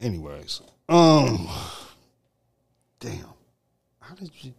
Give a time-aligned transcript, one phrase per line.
[0.00, 1.48] Anyways, um,
[3.00, 3.24] damn,
[4.00, 4.54] how did you?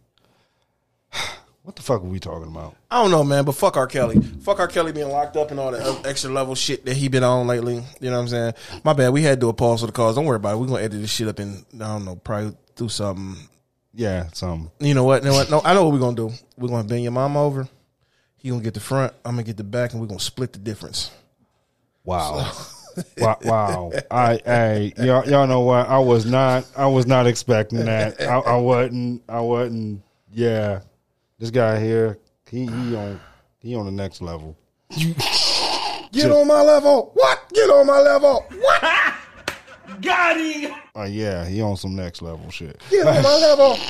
[1.62, 2.74] What the fuck are we talking about?
[2.90, 3.86] I don't know, man, but fuck R.
[3.86, 4.18] Kelly.
[4.18, 4.66] Fuck R.
[4.66, 7.84] Kelly being locked up and all that extra level shit that he been on lately.
[8.00, 8.54] You know what I'm saying?
[8.82, 9.10] My bad.
[9.10, 10.14] We had to do a pause for the cause.
[10.14, 10.56] Don't worry about it.
[10.56, 13.36] We're gonna edit this shit up and I don't know, probably do something.
[13.92, 14.70] Yeah, some.
[14.80, 15.22] You know what?
[15.22, 15.50] You know what?
[15.50, 16.30] No, I know what we're gonna do.
[16.56, 17.68] We're gonna bend your mom over.
[18.38, 19.12] He gonna get the front.
[19.24, 21.10] I'm gonna get the back, and we're gonna split the difference.
[22.04, 22.50] Wow.
[23.18, 23.92] wow, wow.
[24.10, 25.88] I, I, y'all, y'all know what?
[25.88, 28.20] I was not, I was not expecting that.
[28.20, 30.02] I, I wasn't, I wasn't.
[30.32, 30.80] Yeah,
[31.38, 32.18] this guy here,
[32.48, 33.20] he, he on,
[33.60, 34.56] he on the next level.
[36.12, 37.10] Get on my level.
[37.14, 37.48] What?
[37.52, 38.46] Get on my level.
[38.60, 39.14] What?
[40.00, 40.72] Got him.
[40.96, 42.80] Uh, yeah, he on some next level shit.
[42.90, 43.78] Get on my level.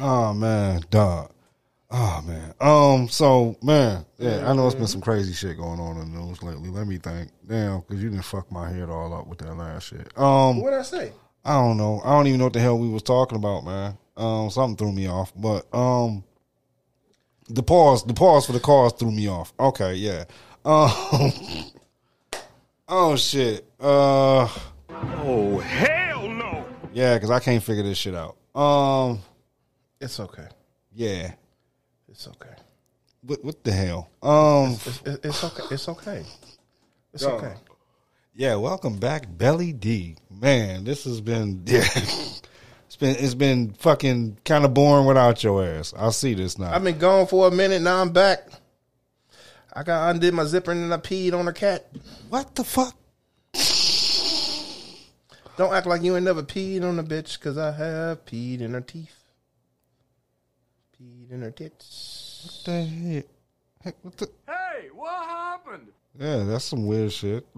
[0.00, 1.32] Oh man, dog.
[1.90, 2.54] Oh man.
[2.60, 3.08] Um.
[3.08, 6.42] So man, yeah, I know it's been some crazy shit going on in the news
[6.42, 6.68] lately.
[6.68, 7.30] Let me think.
[7.46, 10.06] Damn, because you didn't fuck my head all up with that last shit.
[10.18, 10.60] Um.
[10.60, 11.12] What did I say?
[11.44, 12.02] I don't know.
[12.04, 13.96] I don't even know what the hell we was talking about, man.
[14.18, 14.50] Um.
[14.50, 16.24] Something threw me off, but um.
[17.48, 18.04] The pause.
[18.04, 19.54] The pause for the cause threw me off.
[19.58, 19.94] Okay.
[19.94, 20.24] Yeah.
[20.66, 20.90] Um.
[22.88, 23.64] oh shit.
[23.80, 24.46] Uh.
[24.90, 26.66] Oh hell no.
[26.92, 28.36] Yeah, because I can't figure this shit out.
[28.54, 29.20] Um.
[30.02, 30.48] It's okay.
[30.92, 31.32] Yeah.
[32.18, 32.50] It's okay.
[33.22, 34.10] What what the hell?
[34.24, 35.62] Um It's, it's, it's okay.
[35.70, 36.24] It's okay.
[37.14, 37.28] It's Yo.
[37.36, 37.54] okay.
[38.34, 40.16] yeah, welcome back Belly D.
[40.28, 41.84] Man, this has been yeah.
[41.84, 45.94] It's been it's been fucking kind of boring without your ass.
[45.96, 46.74] I see this now.
[46.74, 47.82] I've been gone for a minute.
[47.82, 48.48] Now I'm back.
[49.72, 51.86] I got undid my zipper and I peed on a cat.
[52.30, 52.96] what the fuck?
[55.56, 58.74] Don't act like you ain't never peed on a bitch, cause I have peed in
[58.74, 59.17] her teeth.
[61.00, 62.42] Peed in her tits.
[62.44, 63.22] What the hell?
[63.82, 64.28] Heck, what the?
[64.46, 65.88] Hey, what happened?
[66.18, 67.46] Yeah, that's some weird shit.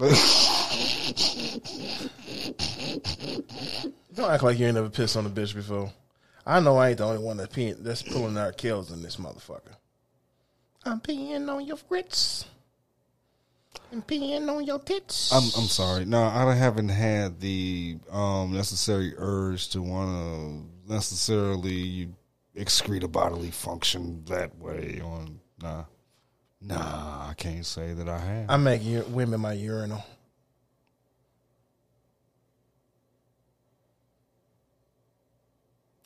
[4.14, 5.91] Don't act like you ain't never pissed on a bitch before.
[6.47, 9.16] I know I ain't the only one that's peeing, that's pulling our kills in this
[9.16, 9.75] motherfucker.
[10.84, 12.44] I'm peeing on your grits.
[13.93, 15.32] I'm peeing on your tits.
[15.32, 16.04] I'm I'm sorry.
[16.04, 22.10] No, I haven't had the um necessary urge to want to necessarily
[22.56, 25.00] excrete a bodily function that way.
[25.03, 25.84] On nah,
[26.61, 28.50] nah, I can't say that I have.
[28.50, 30.05] I make u- women my urinal.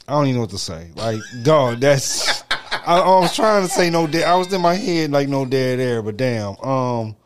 [0.07, 0.91] I don't even know what to say.
[0.95, 2.43] Like, dog, that's.
[2.87, 4.25] I, I was trying to say no dead.
[4.25, 7.17] I was in my head like no dead air, but damn, um,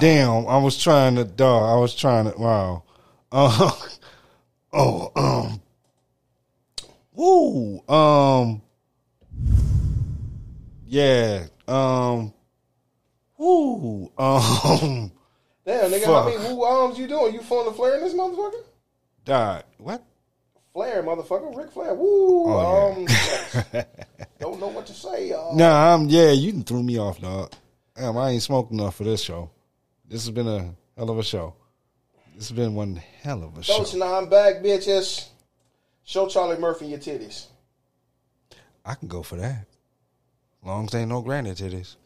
[0.00, 1.62] damn, I was trying to, dog.
[1.62, 2.38] I was trying to.
[2.38, 2.82] Wow.
[3.32, 3.70] Uh,
[4.72, 5.62] oh, um,
[7.18, 8.62] woo, um,
[10.86, 12.32] yeah, um,
[13.36, 15.12] woo, um,
[15.66, 17.34] Damn, nigga, how many woo arms you doing?
[17.34, 18.64] You pulling the flare in this motherfucker?
[19.28, 19.64] dog.
[19.76, 20.02] What?
[20.72, 21.56] Flair, motherfucker.
[21.56, 21.94] Ric Flair.
[21.94, 22.44] Woo.
[22.46, 23.06] Oh, um,
[24.40, 25.54] don't know what to say, y'all.
[25.54, 26.30] Nah, I'm yeah.
[26.30, 27.52] You threw me off, dog.
[27.94, 29.50] Damn, I ain't smoked enough for this show.
[30.08, 31.54] This has been a hell of a show.
[32.34, 33.76] This has been one hell of a show.
[33.76, 35.28] Don't you know I'm back, bitches?
[36.08, 37.48] Show Charlie Murphy your titties.
[38.82, 39.66] I can go for that.
[40.64, 41.96] Long as ain't no granny titties.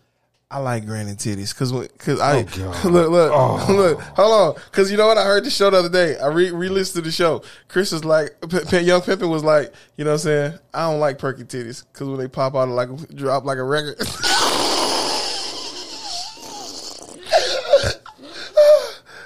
[0.50, 3.66] I like granny titties because because I Oh, look look Oh.
[3.72, 6.26] look hold on because you know what I heard the show the other day I
[6.26, 9.72] re re listened to the show Chris was like P- P- young Pimpin was like
[9.96, 12.68] you know what I'm saying I don't like perky titties because when they pop out
[12.70, 13.94] like drop like a record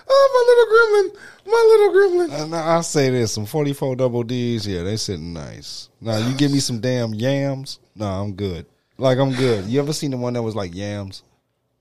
[0.09, 1.17] oh
[1.47, 4.67] my little gremlin little I say this: some forty-four double D's.
[4.67, 5.89] Yeah, they sitting nice.
[6.01, 7.79] Now you give me some damn yams.
[7.95, 8.67] No, I'm good.
[8.99, 9.67] Like I'm good.
[9.67, 11.23] You ever seen the one that was like yams?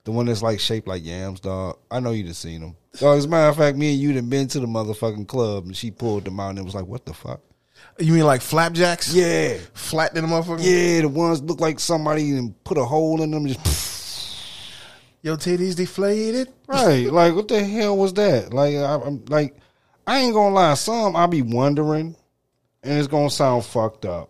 [0.04, 1.78] The one that's like shaped like yams, dog.
[1.90, 2.76] I know you done seen them.
[3.00, 5.66] Dog, as a matter of fact, me and you done been to the motherfucking club,
[5.66, 7.42] and she pulled them out, and it was like, what the fuck?
[8.00, 11.02] you mean like flapjacks Yeah, flat in the motherfucker yeah.
[11.02, 13.48] The ones look like somebody and put a hole in them.
[13.48, 14.38] Just
[15.22, 17.12] your titties deflated right.
[17.12, 18.54] Like what the hell was that?
[18.54, 19.56] Like I, I'm like,
[20.08, 20.74] I ain't gonna lie.
[20.76, 22.16] Some I be wondering,
[22.84, 24.30] and it's gonna sound fucked up.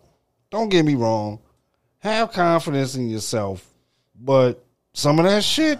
[0.50, 1.40] Don't get me wrong.
[1.98, 3.66] Have confidence in yourself,
[4.18, 5.78] but some of that shit,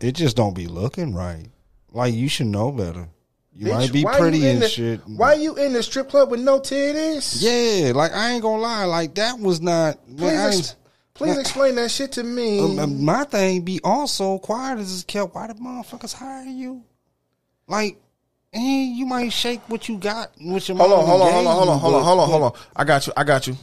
[0.00, 1.46] it just don't be looking right.
[1.92, 3.08] Like you should know better.
[3.54, 5.00] You Bitch, might be pretty and the- shit.
[5.06, 8.84] why you in the strip club with no titties Yeah, like I ain't gonna lie.
[8.84, 9.98] Like that was not.
[10.08, 10.52] man,
[11.14, 11.40] Please, I ex- ain't- please Nah.
[11.40, 12.78] explain that shit to me.
[12.78, 15.34] Um, my thing be also quiet as is kept.
[15.34, 16.82] Why the motherfuckers hire you?
[17.68, 18.00] Like,
[18.52, 20.32] eh, you might shake what you got.
[20.40, 22.42] What your hold on, hold on, hold on, hold on, hold on, hold on, hold
[22.44, 22.52] on.
[22.74, 23.12] I got you.
[23.16, 23.56] I got you.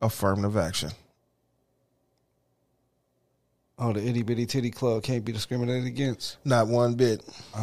[0.00, 0.90] Affirmative action.
[3.78, 6.38] Oh, the itty bitty titty club can't be discriminated against.
[6.46, 7.22] Not one bit.
[7.54, 7.58] Uh,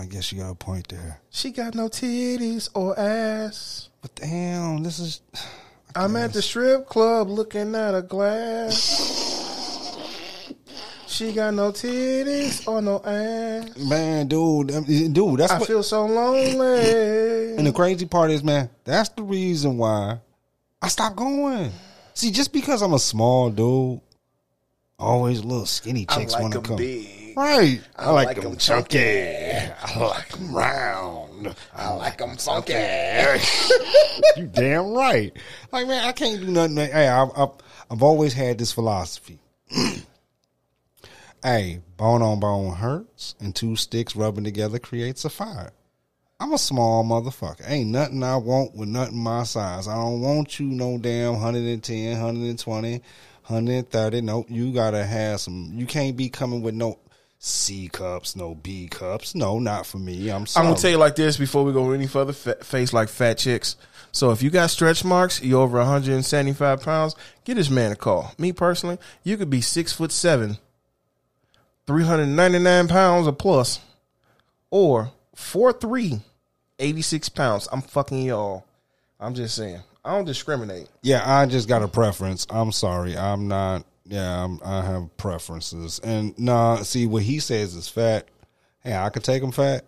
[0.00, 1.20] I guess you got a point there.
[1.30, 3.88] She got no titties or ass.
[4.00, 5.20] But damn, this is.
[5.96, 9.24] I'm at the strip club looking at a glass.
[11.06, 13.76] She got no titties or no ass.
[13.78, 14.68] Man, dude,
[15.12, 15.66] dude, that's I what.
[15.66, 17.56] feel so lonely.
[17.56, 20.20] and the crazy part is, man, that's the reason why
[20.80, 21.72] I stopped going.
[22.14, 24.00] See, just because I'm a small dude,
[24.98, 26.76] always little skinny chicks like want to come.
[26.76, 27.36] big.
[27.36, 27.80] Right.
[27.96, 28.98] I, like, like them 'em chunky.
[29.00, 31.27] I like them round.
[31.74, 32.72] I like them funky.
[34.36, 35.32] you damn right.
[35.72, 36.76] Like man, I can't do nothing.
[36.76, 37.50] Hey, I've, I've,
[37.90, 39.38] I've always had this philosophy.
[41.42, 45.72] hey, bone on bone hurts, and two sticks rubbing together creates a fire.
[46.40, 47.68] I'm a small motherfucker.
[47.68, 49.88] Ain't nothing I want with nothing my size.
[49.88, 54.20] I don't want you no damn 110, 120, 130.
[54.20, 55.72] Nope, you gotta have some.
[55.74, 56.98] You can't be coming with no
[57.40, 59.34] C cups, no B cups.
[59.34, 60.28] No, not for me.
[60.28, 62.32] I'm I'm gonna tell you like this before we go any further.
[62.32, 63.76] Fa- face like fat chicks.
[64.10, 67.14] So if you got stretch marks, you're over 175 pounds.
[67.44, 68.32] Get this man a call.
[68.38, 70.58] Me personally, you could be six foot seven,
[71.86, 73.80] 399 pounds or plus,
[74.70, 76.20] or four three,
[76.80, 77.68] 86 pounds.
[77.70, 78.64] I'm fucking y'all.
[79.20, 79.80] I'm just saying.
[80.04, 80.88] I don't discriminate.
[81.02, 82.46] Yeah, I just got a preference.
[82.50, 83.16] I'm sorry.
[83.16, 83.84] I'm not.
[84.08, 86.00] Yeah, I'm, I have preferences.
[86.02, 88.26] And nah, see what he says is fat.
[88.80, 89.84] Hey, I could take him fat.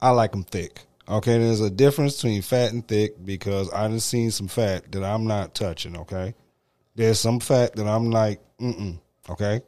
[0.00, 0.82] I like him thick.
[1.08, 5.02] Okay, there's a difference between fat and thick because I done seen some fat that
[5.02, 5.96] I'm not touching.
[5.96, 6.34] Okay,
[6.94, 8.98] there's some fat that I'm like, mm mm.
[9.28, 9.62] Okay,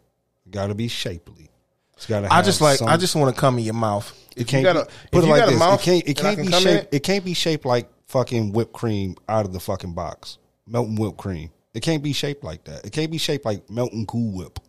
[0.50, 1.50] got to be shapely.
[1.94, 2.32] It's got to.
[2.32, 2.82] I just like.
[2.82, 4.12] I just want to come in your mouth.
[4.36, 5.58] It If can't you got a, be, put it like this.
[5.58, 6.08] mouth it can't.
[6.08, 6.94] It can't can be shaped.
[6.94, 10.38] It can't be shaped like fucking whipped cream out of the fucking box.
[10.66, 11.50] Melting whipped cream.
[11.74, 12.86] It can't be shaped like that.
[12.86, 14.60] It can't be shaped like melting Cool Whip.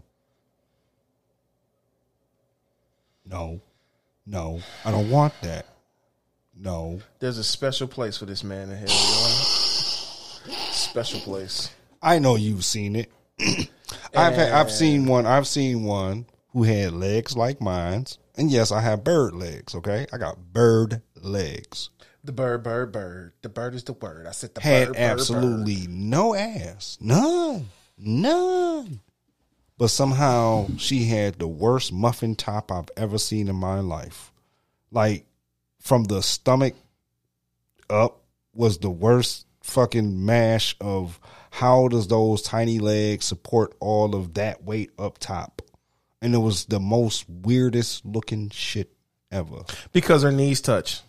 [3.28, 3.62] No,
[4.26, 5.66] no, I don't want that.
[6.58, 8.88] No, There's a special place for this man in hell.
[8.88, 10.54] Know?
[10.72, 11.70] Special place.
[12.02, 13.12] I know you've seen it.
[14.16, 15.26] I've had, I've seen one.
[15.26, 19.76] I've seen one who had legs like mine's, and yes, I have bird legs.
[19.76, 21.90] Okay, I got bird legs.
[22.26, 23.34] The bird, bird, bird.
[23.44, 24.26] The bird is the word.
[24.26, 27.68] I said the had bird, bird, absolutely no ass, none,
[28.00, 29.02] none.
[29.78, 34.34] But somehow she had the worst muffin top I've ever seen in my life.
[34.90, 35.28] Like
[35.80, 36.74] from the stomach
[37.92, 38.24] up
[38.56, 41.20] was the worst fucking mash of
[41.52, 45.62] how does those tiny legs support all of that weight up top?
[46.24, 48.92] And it was the most weirdest looking shit
[49.32, 49.64] ever.
[49.92, 51.02] Because her knees touch.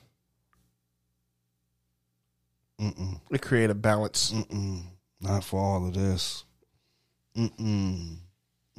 [2.80, 3.20] Mm-mm.
[3.30, 4.32] It create a balance.
[4.32, 4.82] Mm-mm.
[5.20, 6.44] Not for all of this.
[7.36, 8.16] Mm-mm.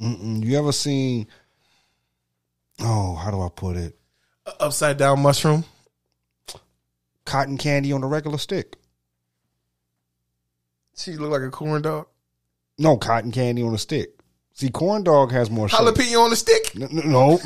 [0.00, 0.44] Mm-mm.
[0.44, 1.26] You ever seen?
[2.80, 3.98] Oh, how do I put it?
[4.60, 5.64] Upside down mushroom.
[7.24, 8.76] Cotton candy on a regular stick.
[10.96, 12.06] She look like a corn dog.
[12.78, 14.10] No, cotton candy on a stick.
[14.54, 15.80] See, corn dog has more shape.
[15.80, 16.74] Jalapeno on a stick.
[16.74, 17.38] No, no, no.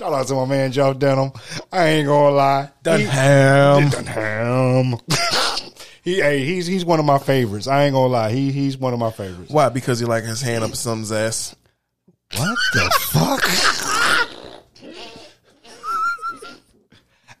[0.00, 1.30] Shout out to my man Joe Denham.
[1.70, 2.62] I ain't gonna lie.
[2.64, 3.90] He- Dunham.
[3.90, 4.98] Dunham.
[6.02, 7.66] he, hey, he's he's one of my favorites.
[7.66, 8.32] I ain't gonna lie.
[8.32, 9.52] He he's one of my favorites.
[9.52, 9.68] Why?
[9.68, 11.54] Because he like his hand up something's ass.
[12.34, 13.44] What the fuck?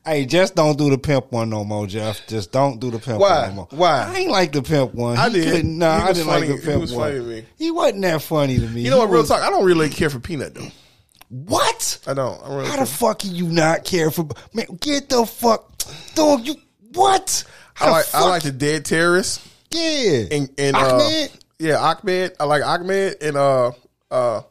[0.04, 2.26] hey, just don't do the pimp one no more, Jeff.
[2.26, 3.40] Just don't do the pimp Why?
[3.46, 3.68] one no more.
[3.70, 4.12] Why?
[4.12, 5.16] I ain't like the pimp one.
[5.16, 5.64] I He did.
[5.64, 6.40] Nah, I didn't funny.
[6.48, 7.08] like the He pimp was one.
[7.08, 7.44] funny to me.
[7.56, 8.82] He wasn't that funny to me.
[8.82, 9.10] You know He what?
[9.10, 9.40] Real was- talk.
[9.40, 10.68] I don't really care for Peanut though.
[11.30, 11.98] What?
[12.06, 12.42] I don't.
[12.44, 12.84] I really How care.
[12.84, 14.28] the fuck you not care for?
[14.52, 15.70] Man, get the fuck,
[16.14, 16.44] dog.
[16.46, 16.56] You
[16.92, 17.44] what?
[17.74, 18.06] How I the like.
[18.06, 19.46] I fuck- like the dead terrorists.
[19.70, 20.26] Yeah.
[20.32, 22.32] and and uh, Achmed, yeah, Achmed.
[22.40, 23.70] I like Achmed and uh
[24.10, 24.42] uh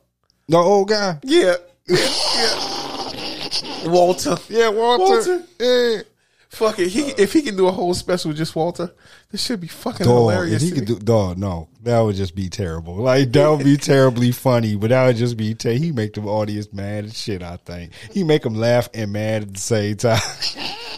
[0.47, 1.19] the old guy.
[1.23, 1.55] yeah
[1.87, 4.37] yeah Walter.
[4.47, 5.03] Yeah, Walter.
[5.03, 5.43] Walter.
[5.59, 6.01] Yeah.
[6.49, 6.87] Fuck it.
[6.89, 8.91] He uh, if he can do a whole special with just Walter,
[9.31, 10.63] this should be fucking Dog, hilarious.
[10.63, 12.95] if he could do, dog, no, that would just be terrible.
[12.95, 15.53] Like that would be terribly funny, but that would just be.
[15.53, 17.43] Ter- he make the audience mad as shit.
[17.43, 20.19] I think he make them laugh and mad at the same time.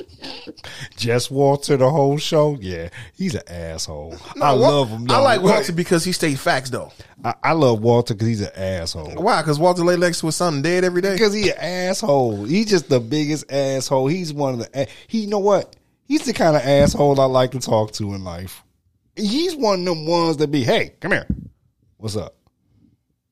[0.95, 4.15] Just Walter the whole show, yeah, he's an asshole.
[4.41, 5.09] I Wa- love him.
[5.09, 6.91] I like Walter because he states facts though.
[7.23, 9.11] I, I love Walter because he's an asshole.
[9.15, 9.41] Why?
[9.41, 11.13] Because Walter lay next to his son dead every day.
[11.13, 12.45] Because he an asshole.
[12.45, 14.07] He's just the biggest asshole.
[14.07, 14.87] He's one of the.
[15.07, 15.75] He, you know what?
[16.05, 18.63] He's the kind of asshole I like to talk to in life.
[19.15, 21.27] He's one of them ones that be, hey, come here.
[21.97, 22.35] What's up?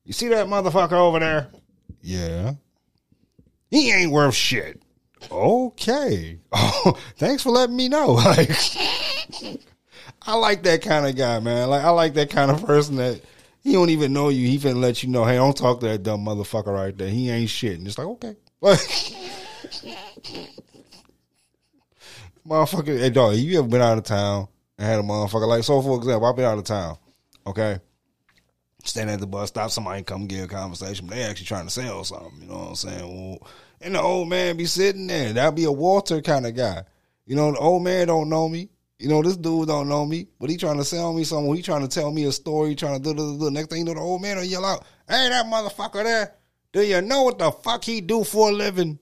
[0.04, 1.48] You see that motherfucker over there?
[2.02, 2.54] Yeah.
[3.70, 4.82] He ain't worth shit.
[5.30, 6.38] Okay.
[6.82, 8.14] Oh, thanks for letting me know.
[8.24, 8.50] Like,
[10.22, 11.68] I like that kind of guy, man.
[11.68, 13.20] Like I like that kind of person that
[13.62, 14.46] he don't even know you.
[14.46, 17.08] He finna let you know, hey, don't talk to that dumb motherfucker right there.
[17.08, 17.78] He ain't shit.
[17.78, 18.36] And it's like, okay.
[18.62, 18.78] Like,
[22.46, 24.48] motherfucker, hey dog, you ever been out of town
[24.78, 26.96] and had a motherfucker like so for example, I've been out of town,
[27.46, 27.78] okay?
[28.84, 31.70] Standing at the bus stop, somebody come get a conversation, but they actually trying to
[31.70, 33.30] sell something, you know what I'm saying?
[33.30, 33.48] Well,
[33.80, 35.32] and the old man be sitting there.
[35.32, 36.84] That'd be a Walter kind of guy.
[37.26, 38.68] You know, the old man don't know me.
[38.98, 41.54] You know, this dude don't know me, but he trying to sell me something.
[41.54, 43.50] He trying to tell me a story, trying to do, do, do.
[43.50, 46.34] Next thing you know, the old man will yell out, hey, that motherfucker there,
[46.72, 48.98] do you know what the fuck he do for a living?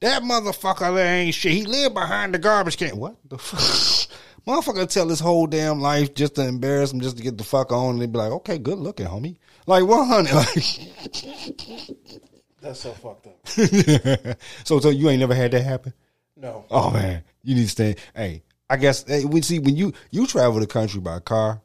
[0.00, 1.52] That motherfucker there ain't shit.
[1.52, 2.96] He live behind the garbage can.
[2.96, 3.60] What the fuck?
[4.46, 7.70] Motherfucker tell his whole damn life just to embarrass him, just to get the fuck
[7.70, 7.94] on.
[7.94, 9.36] And they be like, okay, good looking, homie.
[9.66, 10.30] Like, what, honey?
[10.32, 12.27] Like,
[12.60, 13.46] That's so fucked up.
[14.64, 15.92] so, so you ain't never had that happen?
[16.36, 16.64] No.
[16.70, 17.96] Oh man, you need to stay.
[18.14, 21.60] Hey, I guess hey, we see when you you travel the country by car.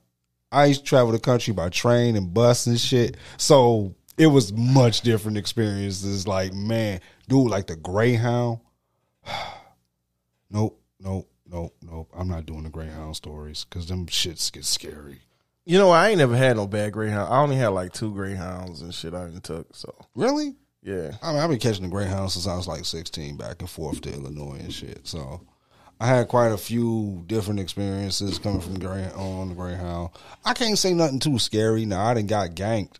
[0.52, 3.18] I used to travel the country by train and bus and shit.
[3.38, 6.28] So it was much different experiences.
[6.28, 8.60] Like man, dude, like the Greyhound.
[10.50, 12.10] nope, nope, nope, nope.
[12.16, 15.22] I'm not doing the Greyhound stories because them shits get scary.
[15.66, 17.32] You know, I ain't never had no bad greyhound.
[17.32, 19.74] I only had like two greyhounds and shit I done took.
[19.74, 20.56] So Really?
[20.84, 23.70] Yeah, I mean, I've been catching the Greyhound since I was like 16, back and
[23.70, 25.08] forth to Illinois and shit.
[25.08, 25.42] So
[26.00, 30.10] I had quite a few different experiences coming from Grey on the Greyhound.
[30.44, 31.86] I can't say nothing too scary.
[31.86, 32.98] Now I didn't got ganked.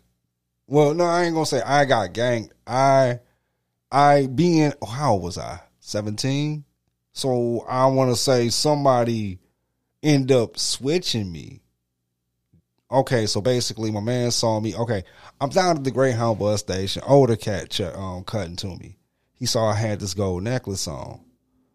[0.66, 2.52] Well, no, I ain't gonna say I got ganked.
[2.66, 3.20] I,
[3.92, 5.60] I being how was I?
[5.80, 6.64] 17.
[7.12, 9.38] So I want to say somebody
[10.02, 11.60] end up switching me.
[12.94, 14.76] Okay, so basically, my man saw me.
[14.76, 15.02] Okay,
[15.40, 17.02] I'm down at the Greyhound bus station.
[17.04, 18.98] Older cat ch- um, cutting to me.
[19.34, 21.20] He saw I had this gold necklace on,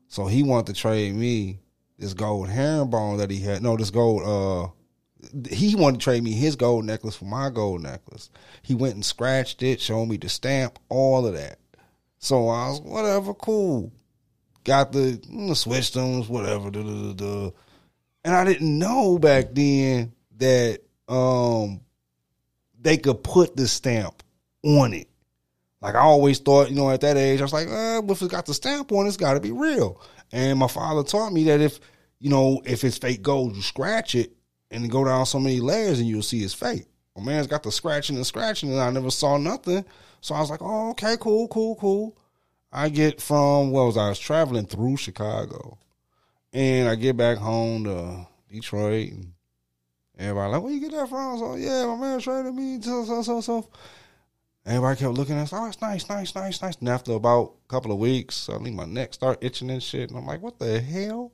[0.07, 1.59] so he wanted to trade me
[1.97, 3.61] this gold herringbone that he had.
[3.61, 4.23] No, this gold.
[4.23, 4.69] Uh,
[5.49, 8.29] he wanted to trade me his gold necklace for my gold necklace.
[8.61, 11.59] He went and scratched it, showed me the stamp, all of that.
[12.19, 13.91] So I was whatever, cool.
[14.63, 16.71] Got the mm, switched them, whatever.
[16.71, 17.51] Da, da, da, da.
[18.23, 21.81] And I didn't know back then that um
[22.81, 24.23] they could put the stamp
[24.63, 25.09] on it.
[25.81, 28.31] Like I always thought, you know, at that age, I was like, uh, if it's
[28.31, 30.01] got the stamp on, it, it's got to be real.
[30.31, 31.79] And my father taught me that if
[32.19, 34.31] you know if it's fake gold, you scratch it
[34.71, 36.85] and go down so many layers, and you'll see it's fake.
[37.17, 39.83] My man's got the scratching and scratching, and I never saw nothing.
[40.21, 42.17] So I was like, oh, okay, cool, cool, cool.
[42.71, 45.77] I get from what was I was traveling through Chicago,
[46.53, 49.33] and I get back home to Detroit, and
[50.19, 51.39] everybody like, where you get that from?
[51.39, 53.69] So yeah, my man traded me, so so so so.
[54.65, 55.53] Everybody kept looking at us.
[55.53, 56.75] Oh, it's nice, nice, nice, nice.
[56.77, 60.09] And after about a couple of weeks, suddenly my neck started itching and shit.
[60.09, 61.31] And I'm like, what the hell?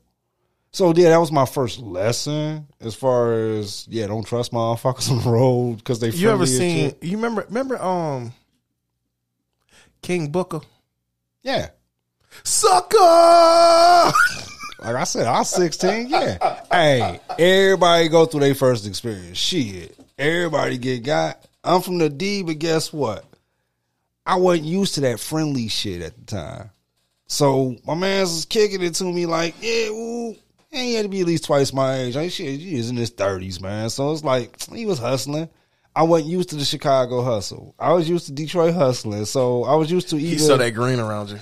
[0.71, 5.23] So yeah, that was my first lesson as far as yeah, don't trust motherfuckers on
[5.23, 6.09] the road because they.
[6.09, 6.93] you ever seen?
[7.01, 7.45] You remember?
[7.47, 7.81] Remember?
[7.81, 8.33] Um,
[10.01, 10.61] King Booker.
[11.41, 11.69] Yeah,
[12.43, 14.11] Sucker.
[14.79, 16.09] like I said, I was 16.
[16.09, 19.37] Yeah, hey, everybody go through their first experience.
[19.37, 21.43] Shit, everybody get got.
[21.63, 23.25] I'm from the D, but guess what?
[24.25, 26.69] I wasn't used to that friendly shit at the time.
[27.27, 30.35] So my man's was kicking it to me like, yeah, ooh,
[30.71, 32.15] and he had to be at least twice my age.
[32.15, 33.89] Like, shit, he is in his thirties, man.
[33.89, 35.49] So it's like he was hustling.
[35.95, 37.73] I wasn't used to the Chicago hustle.
[37.79, 39.25] I was used to Detroit hustling.
[39.25, 41.39] So I was used to either He saw that green around you.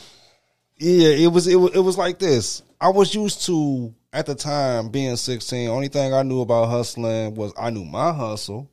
[0.84, 2.62] Yeah, it was it was it was like this.
[2.82, 5.70] I was used to at the time being 16.
[5.70, 8.70] Only thing I knew about hustling was I knew my hustle,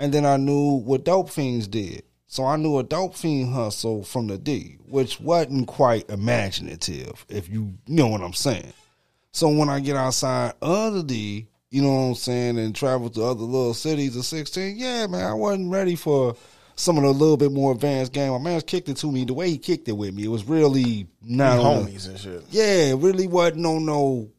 [0.00, 2.02] and then I knew what dope fiends did.
[2.26, 7.48] So I knew a dope fiend hustle from the D, which wasn't quite imaginative, if
[7.48, 8.72] you know what I'm saying.
[9.30, 13.08] So when I get outside of the D, you know what I'm saying, and travel
[13.10, 16.34] to other little cities at 16, yeah, man, I wasn't ready for
[16.76, 18.32] some of the little bit more advanced game.
[18.32, 20.24] My man's kicked it to me the way he kicked it with me.
[20.24, 22.44] It was really not Homies and shit.
[22.50, 24.30] yeah, it really wasn't no no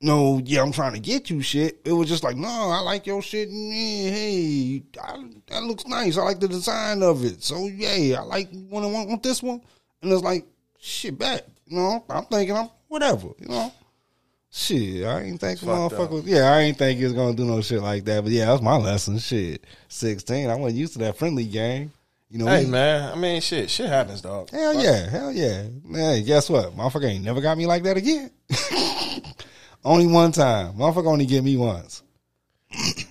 [0.00, 0.40] no.
[0.44, 1.80] Yeah, I'm trying to get you shit.
[1.84, 3.48] It was just like, no, I like your shit.
[3.50, 6.16] Yeah, hey, I, that looks nice.
[6.18, 7.42] I like the design of it.
[7.42, 9.60] So yeah, I like want to want, want this one.
[10.02, 10.46] And it's like
[10.78, 11.42] shit back.
[11.66, 13.28] You know, I'm thinking I'm whatever.
[13.38, 13.72] You know.
[14.50, 16.22] Shit, I ain't think motherfucker.
[16.24, 18.22] Yeah, I ain't think he was gonna do no shit like that.
[18.24, 19.18] But yeah, that was my lesson.
[19.18, 20.48] Shit, sixteen.
[20.48, 21.92] I wasn't used to that friendly game.
[22.30, 24.50] You know, Hey we- man, I mean, shit, shit happens, dog.
[24.50, 25.66] Hell yeah, hell yeah.
[25.84, 26.24] man.
[26.24, 26.74] guess what?
[26.76, 28.30] Motherfucker ain't never got me like that again.
[29.84, 30.74] only one time.
[30.74, 32.02] Motherfucker only get me once.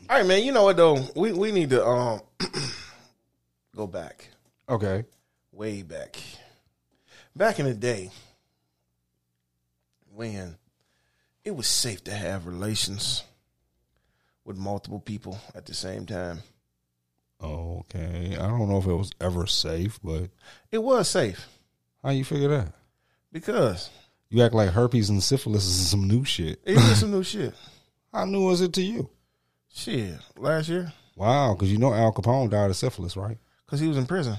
[0.10, 0.44] All right, man.
[0.44, 1.00] You know what though?
[1.16, 2.22] We we need to um
[3.76, 4.28] go back,
[4.70, 5.04] Okay.
[5.52, 6.18] way back,
[7.36, 8.10] back in the day
[10.16, 10.56] when
[11.48, 13.24] it was safe to have relations.
[14.44, 16.40] with multiple people at the same time.
[17.42, 20.30] Okay, I don't know if it was ever safe, but
[20.72, 21.48] It was safe
[22.04, 22.74] how you figure that?
[23.32, 23.90] because
[24.30, 26.60] You act like herpes and syphilis is some new shit.
[26.66, 27.54] it was some new shit.
[28.14, 29.10] How new was it to you?
[29.74, 33.38] Shit, last year Wow, because you know Al Capone died of syphilis, right?
[33.66, 34.36] because he was in prison.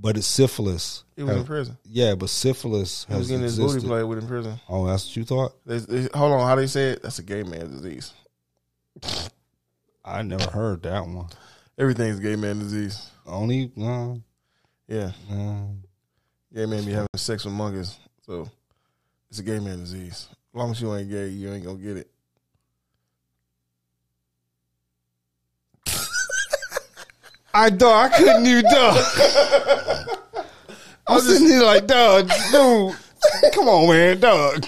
[0.00, 1.04] But it's syphilis.
[1.16, 1.78] He was has- in prison.
[1.84, 4.60] Yeah, but syphilis He was getting his booty played with in prison.
[4.68, 5.52] Oh, that's what you thought?
[5.64, 7.02] They, they, hold on, how they say it?
[7.02, 8.12] That's a gay man disease.
[10.04, 11.28] I never heard that one.
[11.78, 13.10] Everything's gay man disease.
[13.26, 14.14] Only, uh,
[14.86, 15.12] Yeah,
[16.54, 17.96] gay man be having sex with monkeys,
[18.26, 18.48] so
[19.30, 20.28] it's a gay man disease.
[20.30, 22.10] As long as you ain't gay, you ain't gonna get it.
[27.54, 28.96] I dog, I couldn't even dog.
[31.06, 32.96] I'm sitting here like, dog, dude,
[33.52, 34.64] come on, man, dog.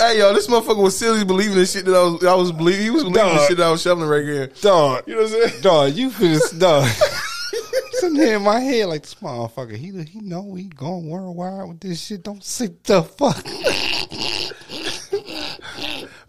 [0.00, 2.24] Hey yo, this motherfucker was silly believing the shit that I was.
[2.24, 2.80] I was believing.
[2.82, 4.46] He was believing the shit that I was shoveling right here.
[4.62, 5.62] Dog, You know what I'm saying?
[5.62, 6.88] dog, you finna, dog.
[7.92, 9.76] Sitting here in my head like this motherfucker.
[9.76, 12.22] He he know he going worldwide with this shit.
[12.22, 13.44] Don't sit the fuck.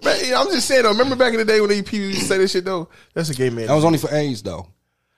[0.03, 0.89] Man, I'm just saying though.
[0.91, 2.89] Remember back in the day when they people used to say this shit though?
[3.13, 3.67] That's a gay man.
[3.67, 4.67] That was only for AIDS though.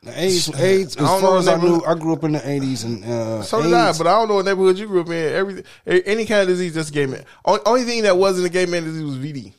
[0.08, 0.96] The AIDS, AIDS.
[0.98, 3.62] As I far as I knew, I grew up in the eighties and uh, So
[3.62, 5.14] did I, AIDS- but I don't know what neighborhood you grew up in.
[5.34, 7.24] Everything, any kind of disease, that's a gay man.
[7.46, 9.54] Only, only thing that wasn't a gay man disease was VD.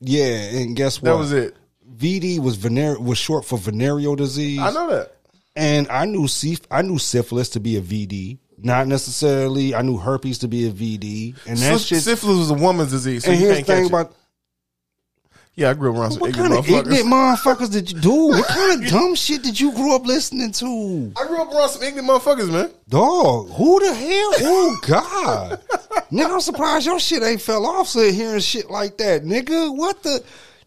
[0.00, 0.26] yeah,
[0.58, 1.10] and guess what?
[1.10, 1.56] That was it.
[1.96, 4.58] VD was vener- was short for venereal disease.
[4.60, 5.12] I know that.
[5.54, 8.38] and I knew syph- I knew syphilis to be a VD.
[8.58, 9.74] Not necessarily.
[9.74, 12.02] I knew herpes to be a VD, and that shit.
[12.02, 13.24] Syphilis was a woman's disease.
[13.24, 14.06] So and you here's the can't thing catch it.
[14.08, 14.16] about
[15.56, 16.98] yeah, I grew up around some what ignorant kind of motherfuckers.
[16.98, 18.28] ignorant motherfuckers did you do?
[18.28, 21.12] What kind of dumb shit did you grow up listening to?
[21.18, 22.70] I grew up around some ignorant motherfuckers, man.
[22.90, 24.32] Dog, who the hell?
[24.40, 25.60] Oh God,
[26.12, 27.88] nigga, I'm surprised your shit ain't fell off.
[27.88, 29.74] Sitting hearing shit like that, nigga.
[29.74, 30.22] What the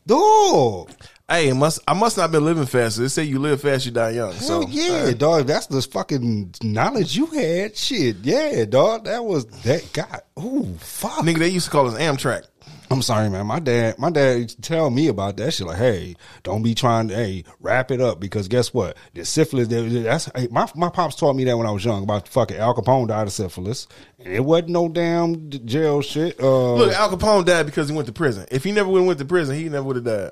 [0.07, 0.91] dog?
[1.29, 2.97] Hey, it must I must not been living fast.
[2.97, 4.31] They say you live fast, you die young.
[4.31, 5.45] Hell so yeah, dog.
[5.45, 7.77] That's the fucking knowledge you had.
[7.77, 9.05] Shit, yeah, dog.
[9.05, 9.87] That was that.
[9.93, 11.23] God, ooh, fuck.
[11.23, 12.47] nigga, they used to call us Amtrak.
[12.91, 13.45] I'm sorry, man.
[13.45, 15.67] My dad, my dad used to tell me about that shit.
[15.67, 18.97] Like, hey, don't be trying to, hey, wrap it up because guess what?
[19.13, 19.67] The syphilis.
[19.67, 22.73] That's hey, my my pops taught me that when I was young about fucking Al
[22.73, 26.39] Capone died of syphilis, and it wasn't no damn jail shit.
[26.39, 28.47] Uh, Look, Al Capone died because he went to prison.
[28.51, 30.31] If he never would have went to prison, he never would have died.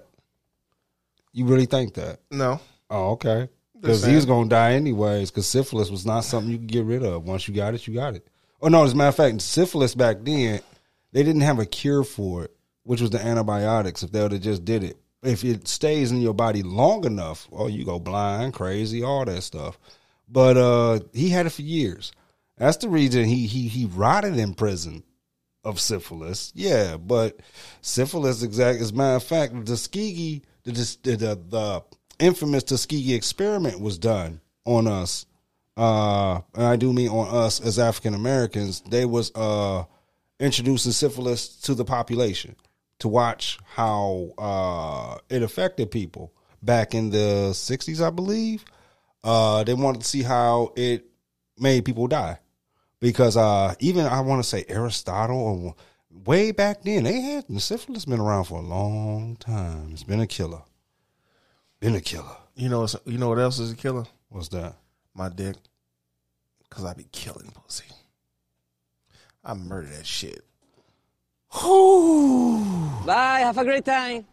[1.33, 2.21] you really think that?
[2.31, 2.59] No.
[2.89, 3.49] Oh, okay.
[3.79, 5.29] Because he was gonna die anyways.
[5.29, 7.23] Because syphilis was not something you could get rid of.
[7.23, 8.27] Once you got it, you got it.
[8.61, 10.61] Oh no, as a matter of fact, syphilis back then
[11.11, 14.03] they didn't have a cure for it, which was the antibiotics.
[14.03, 17.47] If they would have just did it, if it stays in your body long enough,
[17.51, 19.79] oh, you go blind, crazy, all that stuff.
[20.29, 22.11] But uh he had it for years.
[22.57, 25.03] That's the reason he he he rotted in prison
[25.63, 26.51] of syphilis.
[26.55, 27.39] Yeah, but
[27.81, 31.83] syphilis, exact as a matter of fact, the Tuskegee, the the the, the
[32.19, 35.25] infamous Tuskegee experiment was done on us.
[35.75, 38.81] Uh, and I do mean on us as African Americans.
[38.81, 39.83] They was uh
[40.39, 42.55] introducing syphilis to the population
[42.99, 48.65] to watch how uh it affected people back in the '60s, I believe.
[49.23, 51.05] Uh, they wanted to see how it
[51.57, 52.39] made people die
[52.99, 55.75] because uh, even I want to say Aristotle or
[56.25, 59.89] way back then they had syphilis been around for a long time.
[59.91, 60.61] It's been a killer.
[61.79, 62.35] Been a killer.
[62.55, 64.05] You know, you know what else is a killer?
[64.29, 64.75] What's that?
[65.13, 65.55] My dick.
[66.69, 67.85] Cause I be killing pussy.
[69.47, 70.43] I murder that shit.
[73.05, 73.39] Bye.
[73.39, 74.25] Have a great time.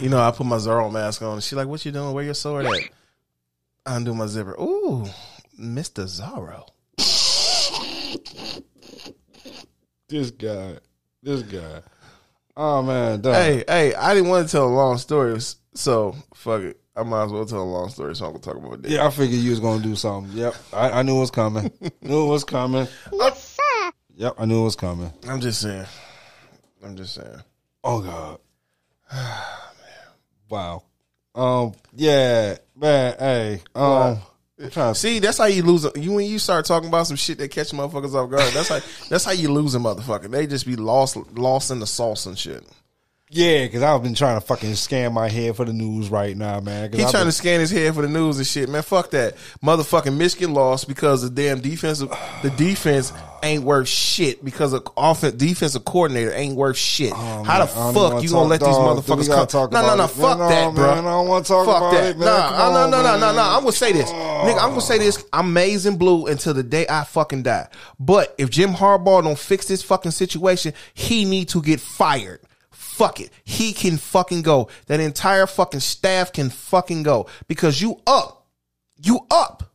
[0.00, 1.40] You know, I put my Zorro mask on.
[1.40, 2.14] She like, "What you doing?
[2.14, 2.72] Where your sword at?"
[3.84, 4.54] I undo my zipper.
[4.58, 5.04] Ooh,
[5.58, 6.66] Mister Zorro.
[10.08, 10.78] This guy.
[11.22, 11.82] This guy.
[12.56, 13.34] Oh man, dog.
[13.34, 15.40] Hey, hey, I didn't want to tell a long story,
[15.74, 16.78] so fuck it.
[16.94, 18.90] I might as well tell a long story, so I'm gonna talk about that.
[18.90, 20.36] Yeah, I figured you was gonna do something.
[20.36, 21.72] Yep, I, I knew it was coming.
[22.02, 22.86] knew it was coming.
[23.10, 23.92] Yes, sir.
[24.16, 25.10] Yep, I knew it was coming.
[25.26, 25.86] I'm just saying.
[26.84, 27.40] I'm just saying.
[27.82, 28.38] Oh God.
[29.10, 29.42] man.
[30.50, 30.82] wow.
[31.34, 31.72] Um.
[31.94, 33.16] Yeah, man.
[33.18, 33.62] Hey.
[33.74, 33.82] Um.
[33.84, 34.31] I'm trying to
[34.94, 35.84] See, that's how you lose.
[35.84, 38.52] A, you when you start talking about some shit that catch motherfuckers off guard.
[38.52, 38.80] That's how.
[39.08, 40.30] that's how you lose a motherfucker.
[40.30, 42.64] They just be lost, lost in the sauce and shit.
[43.34, 46.60] Yeah, because I've been trying to fucking scan my head for the news right now,
[46.60, 46.90] man.
[46.90, 48.82] 'cause He I've trying been- to scan his head for the news and shit, man.
[48.82, 49.36] Fuck that.
[49.64, 52.10] Motherfucking Michigan lost because the damn defensive
[52.42, 53.10] the defense
[53.42, 57.12] ain't worth shit because of offense defensive coordinator ain't worth shit.
[57.14, 59.14] Oh, How Oh, man, the I don't even fuck you gonna let these dog, do
[59.14, 59.46] we motherfuckers come?
[59.46, 60.90] talk No, no, no, fuck No, that, man, bro.
[60.92, 62.04] I don't wanna talk fuck about that.
[62.10, 62.28] it, man.
[62.28, 63.36] Nah, no, on, no, no, no, man.
[63.36, 63.42] no.
[63.42, 64.58] I'm gonna say this, nigga.
[64.62, 65.24] I'm gonna say this.
[65.32, 67.66] I'm maize and blue until the day I fucking die.
[67.98, 72.40] But if Jim Harbaugh don't fix this fucking situation, he need to get fired.
[72.92, 73.30] Fuck it.
[73.42, 74.68] He can fucking go.
[74.86, 78.46] That entire fucking staff can fucking go because you up.
[79.02, 79.72] You up.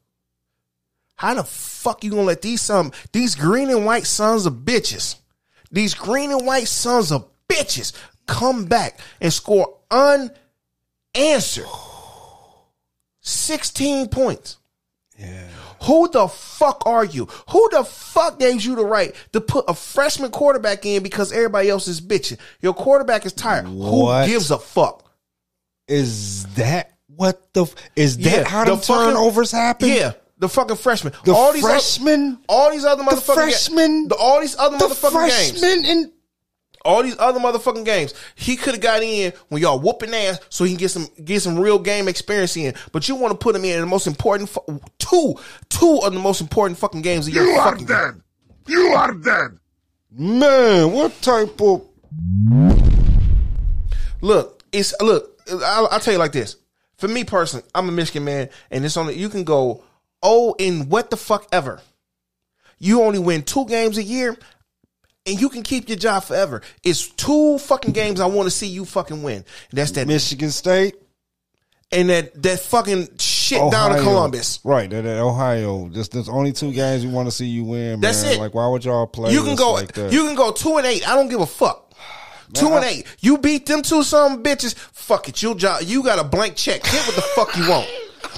[1.15, 5.15] How the fuck you gonna let these some these green and white sons of bitches,
[5.71, 7.91] these green and white sons of bitches
[8.27, 11.65] come back and score unanswered
[13.21, 14.58] 16 points?
[15.17, 15.49] Yeah.
[15.84, 17.28] Who the fuck are you?
[17.50, 21.70] Who the fuck gave you the right to put a freshman quarterback in because everybody
[21.70, 22.40] else is bitching?
[22.62, 23.68] Your quarterback is tired.
[23.68, 24.26] What?
[24.28, 25.04] Who gives a fuck?
[25.88, 27.66] Is that what the?
[27.96, 29.90] Is that Yeah, how the the, fucking- turnovers happen?
[29.90, 31.13] Yeah, the fucking freshman.
[31.24, 32.40] The all these freshmen?
[32.50, 34.08] all these other motherfucking ga- freshmen?
[34.10, 35.60] the, all these other The motherfucking games.
[35.62, 36.12] freshmen and
[36.88, 38.13] all these other motherfucking games.
[38.36, 41.41] He could have got in when y'all whooping ass so he can get some get
[41.41, 42.73] some real game experience in.
[42.91, 45.36] But you want to put him in the most important fu- two
[45.69, 48.21] two of the most important fucking games of your You are fucking dead.
[48.67, 49.60] You are dead.
[50.12, 51.84] man, what type of?
[54.21, 55.39] Look, it's look.
[55.52, 56.56] I'll, I'll tell you like this.
[56.97, 59.84] For me personally, I'm a Michigan man, and it's only you can go
[60.23, 61.80] oh in what the fuck ever.
[62.80, 64.38] You only win two games a year,
[65.28, 66.62] and you can keep your job forever.
[66.84, 69.44] It's two fucking games I want to see you fucking win.
[69.72, 70.96] That's that Michigan State,
[71.92, 74.60] and that that fucking shit down in Columbus.
[74.63, 74.90] right?
[74.90, 75.90] That, that Ohio.
[75.90, 78.00] Just there's only two games we want to see you win.
[78.00, 78.36] That's man.
[78.36, 78.40] it.
[78.40, 79.34] Like, why would y'all play?
[79.34, 79.74] You can go.
[79.74, 81.08] like you can go two and eight.
[81.08, 81.94] I don't give a fuck.
[82.54, 83.08] two and I- eight.
[83.20, 84.76] You beat them two some bitches.
[84.76, 85.44] Fuck it.
[85.44, 85.82] You job.
[85.84, 86.84] You got a blank check.
[86.84, 87.90] Get what the fuck you want.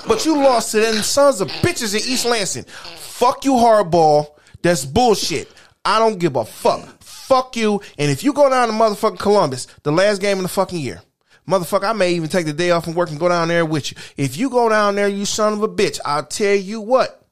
[0.08, 2.63] But you lost to them sons of bitches in East Lansing.
[2.63, 4.28] Fuck you, Harbaugh.
[4.62, 5.52] That's bullshit.
[5.85, 7.01] I don't give a fuck.
[7.01, 7.81] Fuck you.
[7.97, 11.01] And if you go down to motherfucking Columbus, the last game in the fucking year,
[11.47, 13.91] motherfucker, I may even take the day off from work and go down there with
[13.91, 13.97] you.
[14.17, 17.27] If you go down there, you son of a bitch, I'll tell you what.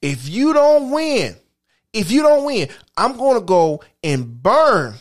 [0.00, 1.36] If you don't win,
[1.92, 4.94] if you don't win, I'm going to go and burn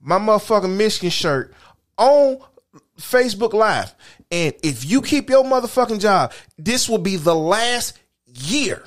[0.00, 1.54] my motherfucking Michigan shirt
[1.96, 2.38] on
[2.98, 3.94] Facebook Live.
[4.30, 8.82] And if you keep your motherfucking job, this will be the last year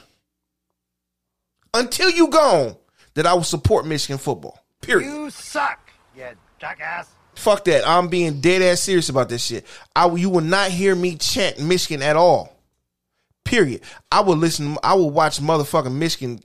[1.73, 2.75] until you gone
[3.13, 4.59] that I will support Michigan football.
[4.81, 5.07] Period.
[5.07, 6.25] You suck, you
[6.59, 7.09] jackass.
[7.35, 7.87] Fuck that.
[7.87, 9.65] I'm being dead ass serious about this shit.
[9.95, 12.55] I will- you will not hear me chant Michigan at all.
[13.43, 13.81] Period.
[14.11, 14.77] I will listen.
[14.83, 16.39] I will watch motherfucking Michigan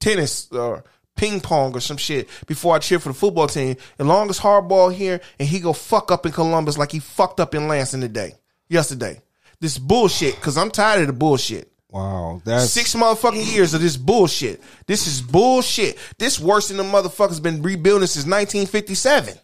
[0.00, 0.84] tennis or
[1.16, 3.76] ping pong or some shit before I cheer for the football team.
[3.98, 7.40] As long as Harbaugh here and he go fuck up in Columbus like he fucked
[7.40, 8.34] up in Lansing today,
[8.68, 9.20] yesterday.
[9.60, 11.70] This bullshit because I'm tired of the bullshit.
[11.90, 14.62] Wow, that's Six motherfucking years of this bullshit.
[14.86, 15.98] This is bullshit.
[16.18, 19.34] This worse than the motherfuckers been rebuilding since 1957.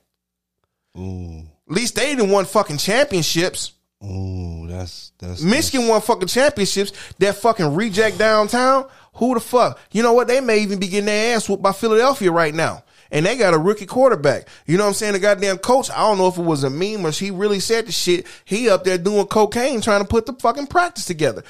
[0.99, 3.73] Ooh, At least they didn't won fucking championships.
[4.05, 6.93] ooh, that's that's Michigan won fucking championships.
[7.19, 8.89] That fucking reject downtown.
[9.15, 9.79] Who the fuck?
[9.93, 10.29] You know what?
[10.29, 12.83] They may even be getting their ass whooped by Philadelphia right now.
[13.11, 14.49] And they got a rookie quarterback.
[14.65, 15.13] You know what I'm saying?
[15.13, 17.87] The goddamn coach, I don't know if it was a meme or he really said
[17.87, 18.27] the shit.
[18.47, 21.43] He up there doing cocaine trying to put the fucking practice together.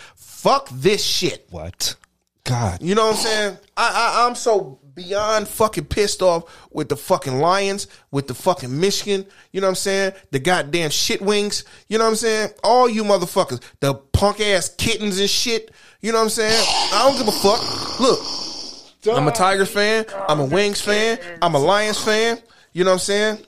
[0.43, 1.47] Fuck this shit.
[1.51, 1.95] what?
[2.43, 3.59] God, You know what I'm saying?
[3.77, 8.81] I, I I'm so beyond fucking pissed off with the fucking Lions, with the fucking
[8.81, 9.25] Michigan.
[9.53, 10.15] You know what I'm saying?
[10.33, 11.65] The goddamn shit wings.
[11.87, 12.51] You know what I'm saying?
[12.65, 15.71] All you motherfuckers, the punk ass kittens and shit.
[16.01, 16.65] You know what I'm saying?
[16.93, 18.01] I don't give a fuck.
[18.01, 20.07] Look, I'm a Tigers fan.
[20.29, 21.21] I'm a Wings fan.
[21.41, 22.41] I'm a Lions fan.
[22.73, 23.39] You know what I'm saying?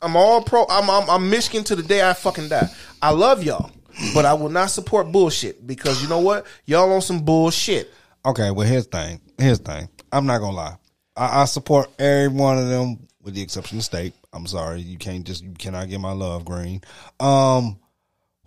[0.00, 0.64] I'm all pro.
[0.70, 2.70] I'm, I'm I'm Michigan to the day I fucking die.
[3.02, 3.70] I love y'all,
[4.14, 6.46] but I will not support bullshit because you know what?
[6.66, 7.92] Y'all on some bullshit.
[8.26, 9.20] Okay, well here's the thing.
[9.38, 9.88] Here's the thing.
[10.12, 10.76] I'm not gonna lie.
[11.16, 14.14] I, I support every one of them with the exception of state.
[14.32, 16.80] I'm sorry, you can't just you cannot get my love green.
[17.20, 17.78] Um,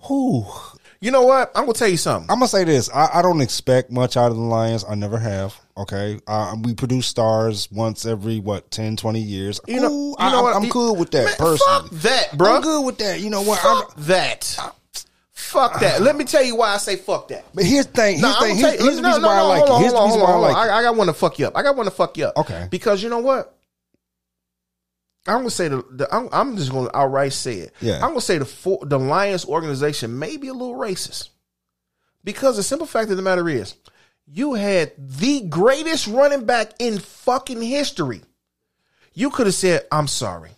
[0.01, 0.45] who
[0.99, 1.51] You know what?
[1.55, 2.29] I'm gonna tell you something.
[2.29, 2.89] I'm gonna say this.
[2.93, 4.83] I, I don't expect much out of the Lions.
[4.88, 5.55] I never have.
[5.77, 9.60] Okay, uh, we produce stars once every what 10, 20 years.
[9.67, 10.15] You know- Cool.
[10.19, 10.55] you know I, what?
[10.55, 11.89] I'm You- cool with that Man, personally.
[11.89, 12.55] fuck that, bro.
[12.55, 13.19] I'm good with that.
[13.19, 13.60] You know what?
[13.63, 14.57] I'm, Fuck that.
[15.47, 16.01] Fuck that.
[16.01, 17.45] Let me tell you why I say fuck that.
[17.53, 18.19] but here's the thing.
[18.19, 18.55] Here's No, the thing.
[18.57, 19.79] Here's, here's the reason no, why I like it.
[19.79, 20.71] Here's the reason why I like it.
[20.71, 21.55] I, I got one to fuck you up.
[21.55, 22.38] I got one to fuck you up.
[22.38, 22.67] Okay.
[22.69, 23.53] Because you know what?
[25.27, 27.73] I'm gonna say the, the I'm, I'm just gonna outright say it.
[27.81, 27.95] Yeah.
[27.95, 31.29] I'm gonna say the for, the Lions organization may be a little racist.
[32.23, 33.75] Because the simple fact of the matter is,
[34.25, 38.21] you had the greatest running back in fucking history.
[39.13, 40.51] You could have said, "I'm sorry,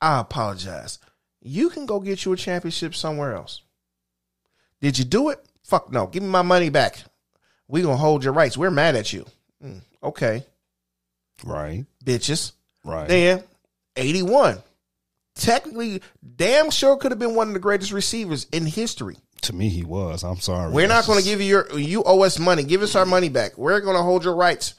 [0.00, 0.98] I apologize.
[1.40, 3.61] You can go get you a championship somewhere else.
[4.82, 5.42] Did you do it?
[5.64, 6.06] Fuck no.
[6.06, 6.98] Give me my money back.
[7.68, 8.58] We gonna hold your rights.
[8.58, 9.24] We're mad at you.
[9.64, 10.44] Mm, okay,
[11.44, 11.86] Right.
[12.04, 12.52] bitches.
[12.84, 13.08] Right.
[13.08, 13.42] Then
[13.96, 14.58] 81.
[15.34, 16.02] Technically,
[16.36, 19.16] damn sure could have been one of the greatest receivers in history.
[19.42, 20.22] To me, he was.
[20.24, 20.70] I'm sorry.
[20.72, 22.62] We're not going to give you your you owe us money.
[22.64, 23.56] Give us our money back.
[23.56, 24.74] We're going to hold your rights.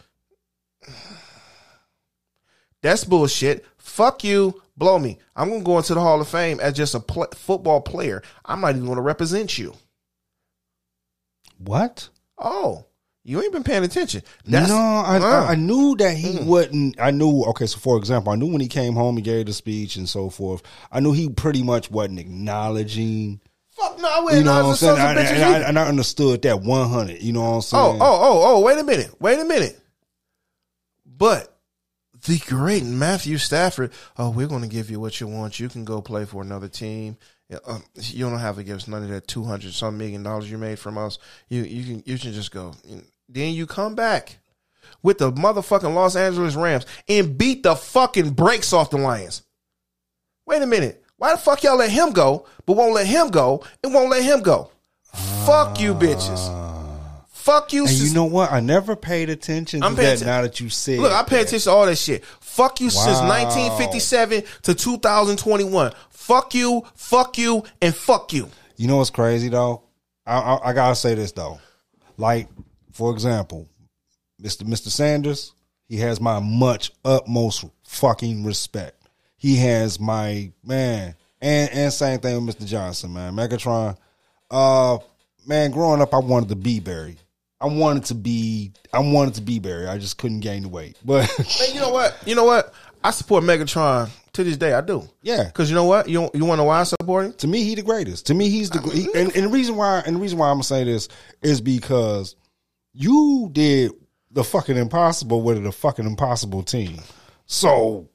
[2.81, 3.65] That's bullshit.
[3.77, 4.61] Fuck you.
[4.77, 5.19] Blow me.
[5.35, 8.21] I'm going to go into the Hall of Fame as just a pl- football player.
[8.45, 9.73] I'm not even going to represent you.
[11.65, 12.10] What?
[12.38, 12.86] Oh,
[13.23, 14.21] you ain't been paying attention.
[14.45, 15.23] That's, no, I, Uh.
[15.45, 16.45] I I knew that he Mm.
[16.45, 16.99] wouldn't.
[16.99, 17.43] I knew.
[17.45, 20.10] Okay, so for example, I knew when he came home, he gave the speech and
[20.10, 20.62] so forth.
[20.91, 23.39] I knew he pretty much wasn't acknowledging.
[23.71, 24.08] fuck no.
[24.10, 24.97] I wouldn't You know what I'm saying?
[24.99, 27.21] I, and, I, and I understood that 100.
[27.21, 27.84] You know what I'm saying?
[27.84, 29.15] Oh, oh, oh, oh, wait a minute.
[29.19, 29.80] Wait a minute.
[31.06, 31.56] But
[32.26, 35.60] the great Matthew Stafford, oh, we're going to give you what you want.
[35.60, 37.17] You can go play for another team.
[37.67, 40.58] Um, you don't have to give us none of that 200 some million dollars you
[40.58, 41.19] made from us.
[41.49, 42.73] You you can you can just go.
[43.29, 44.38] Then you come back
[45.01, 49.43] with the motherfucking Los Angeles Rams and beat the fucking brakes off the Lions.
[50.45, 51.03] Wait a minute.
[51.17, 54.23] Why the fuck y'all let him go, but won't let him go and won't let
[54.23, 54.71] him go?
[55.45, 56.60] Fuck you bitches.
[57.29, 57.82] Fuck you.
[57.82, 58.51] And sis- you know what?
[58.51, 60.13] I never paid attention to I'm paying that.
[60.15, 62.23] atten- now that you said, Look, I pay attention to all that shit.
[62.25, 65.91] Fuck you since 1957 to 2021.
[66.23, 68.49] Fuck you, fuck you, and fuck you.
[68.77, 69.83] You know what's crazy though?
[70.25, 71.59] I, I, I gotta say this though.
[72.17, 72.47] Like,
[72.93, 73.67] for example,
[74.41, 74.63] Mr.
[74.63, 74.88] Mr.
[74.88, 75.51] Sanders,
[75.89, 79.05] he has my much utmost fucking respect.
[79.36, 82.67] He has my man, and and same thing with Mr.
[82.67, 83.33] Johnson, man.
[83.33, 83.97] Megatron,
[84.49, 84.99] uh,
[85.45, 85.71] man.
[85.71, 87.17] Growing up, I wanted to be Barry.
[87.59, 88.71] I wanted to be.
[88.93, 89.88] I wanted to be Barry.
[89.88, 91.29] I just couldn't gain the weight, but
[91.73, 92.17] you know what?
[92.25, 92.73] You know what?
[93.03, 94.74] I support Megatron to this day.
[94.74, 95.08] I do.
[95.22, 95.43] yeah.
[95.46, 96.10] Because you know what?
[96.10, 97.34] You you want to know why I support him?
[97.34, 98.28] To me, he the greatest.
[98.28, 100.56] To me, he's the he, and, and the reason why and the reason why I'm
[100.56, 101.08] gonna say this
[101.41, 102.36] is because
[102.93, 103.91] you did
[104.32, 107.00] the fucking impossible with the fucking impossible team.
[107.46, 108.10] So,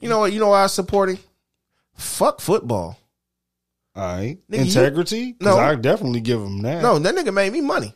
[0.00, 0.32] You know what?
[0.32, 1.18] You know why I support him?
[1.94, 2.98] Fuck football.
[3.94, 5.58] all right, Nigga, you- No.
[5.58, 6.82] I definitely give him that.
[6.82, 7.94] No, that nigga made me money.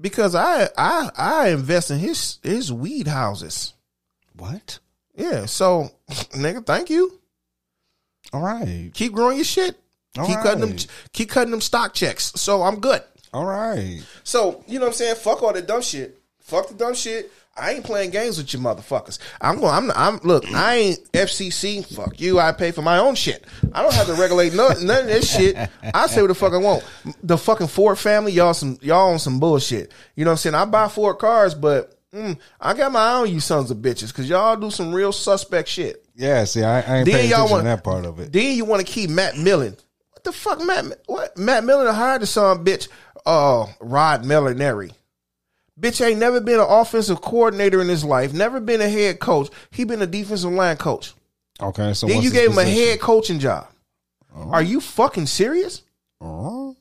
[0.00, 3.74] Because I I I invest in his his weed houses.
[4.36, 4.78] what?
[5.18, 7.20] Yeah, so nigga, thank you.
[8.32, 9.76] All right, Keep growing your shit.
[10.16, 10.76] All keep cutting them.
[11.12, 12.32] Keep cutting them stock checks.
[12.36, 13.02] So I'm good.
[13.34, 14.02] all right.
[14.24, 15.16] So you know what I'm saying?
[15.16, 16.18] Fuck all the dumb shit.
[16.40, 17.30] Fuck the dumb shit.
[17.56, 19.18] I ain't playing games with you motherfuckers.
[19.40, 19.72] I'm going.
[19.72, 19.90] I'm.
[19.92, 20.20] I'm.
[20.22, 21.84] Look, I ain't FCC.
[21.94, 22.38] Fuck you.
[22.38, 23.44] I pay for my own shit.
[23.72, 25.56] I don't have to regulate none, none of this shit.
[25.94, 26.84] I say what the fuck I want.
[27.22, 29.92] The fucking Ford family, y'all some y'all on some bullshit.
[30.14, 30.54] You know what I'm saying?
[30.54, 34.08] I buy Ford cars, but mm, I got my eye on you sons of bitches
[34.08, 36.04] because y'all do some real suspect shit.
[36.14, 38.32] Yeah, see, I, I ain't Then paying y'all attention want to that part of it.
[38.32, 39.76] Then you want to keep Matt Millen.
[40.12, 40.84] What the fuck, Matt?
[41.06, 42.88] What Matt Millen hired the son bitch?
[43.24, 44.92] Uh, Rod Marinelli.
[45.78, 48.32] Bitch ain't never been an offensive coordinator in his life.
[48.32, 49.48] Never been a head coach.
[49.70, 51.14] He been a defensive line coach.
[51.60, 53.68] Okay, so Then you gave him a head coaching job.
[54.34, 55.82] Are you fucking serious?
[56.20, 56.72] Uh-huh.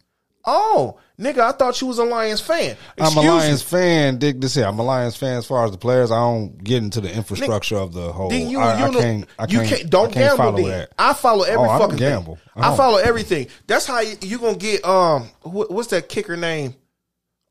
[0.45, 2.75] Oh, nigga, I thought you was a Lions fan.
[2.99, 3.79] I'm a Lions me.
[3.79, 4.17] fan.
[4.17, 4.65] Dig this here.
[4.65, 6.11] I'm a Lions fan as far as the players.
[6.11, 8.29] I don't get into the infrastructure of the whole.
[8.29, 9.25] Then you, I, you, I know- can't.
[9.39, 9.69] I you can't.
[9.69, 9.89] can't.
[9.89, 10.57] Don't can't gamble.
[10.63, 10.93] Then that.
[10.99, 12.35] I follow every Oh, fucking gamble.
[12.35, 12.43] thing.
[12.63, 13.47] I I, follow everything.
[13.67, 14.83] That's how you, you gonna get.
[14.85, 16.75] Um, wh- what's that kicker name?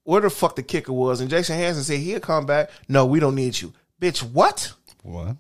[0.05, 1.21] Where the fuck the kicker was?
[1.21, 2.71] And Jason Hansen said he'll come back.
[2.89, 4.21] No, we don't need you, bitch.
[4.23, 4.73] What?
[5.03, 5.37] What?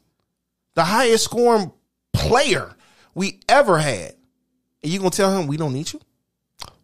[0.74, 1.70] The highest scoring
[2.12, 2.74] player
[3.14, 4.14] we ever had,
[4.82, 6.00] and you gonna tell him we don't need you?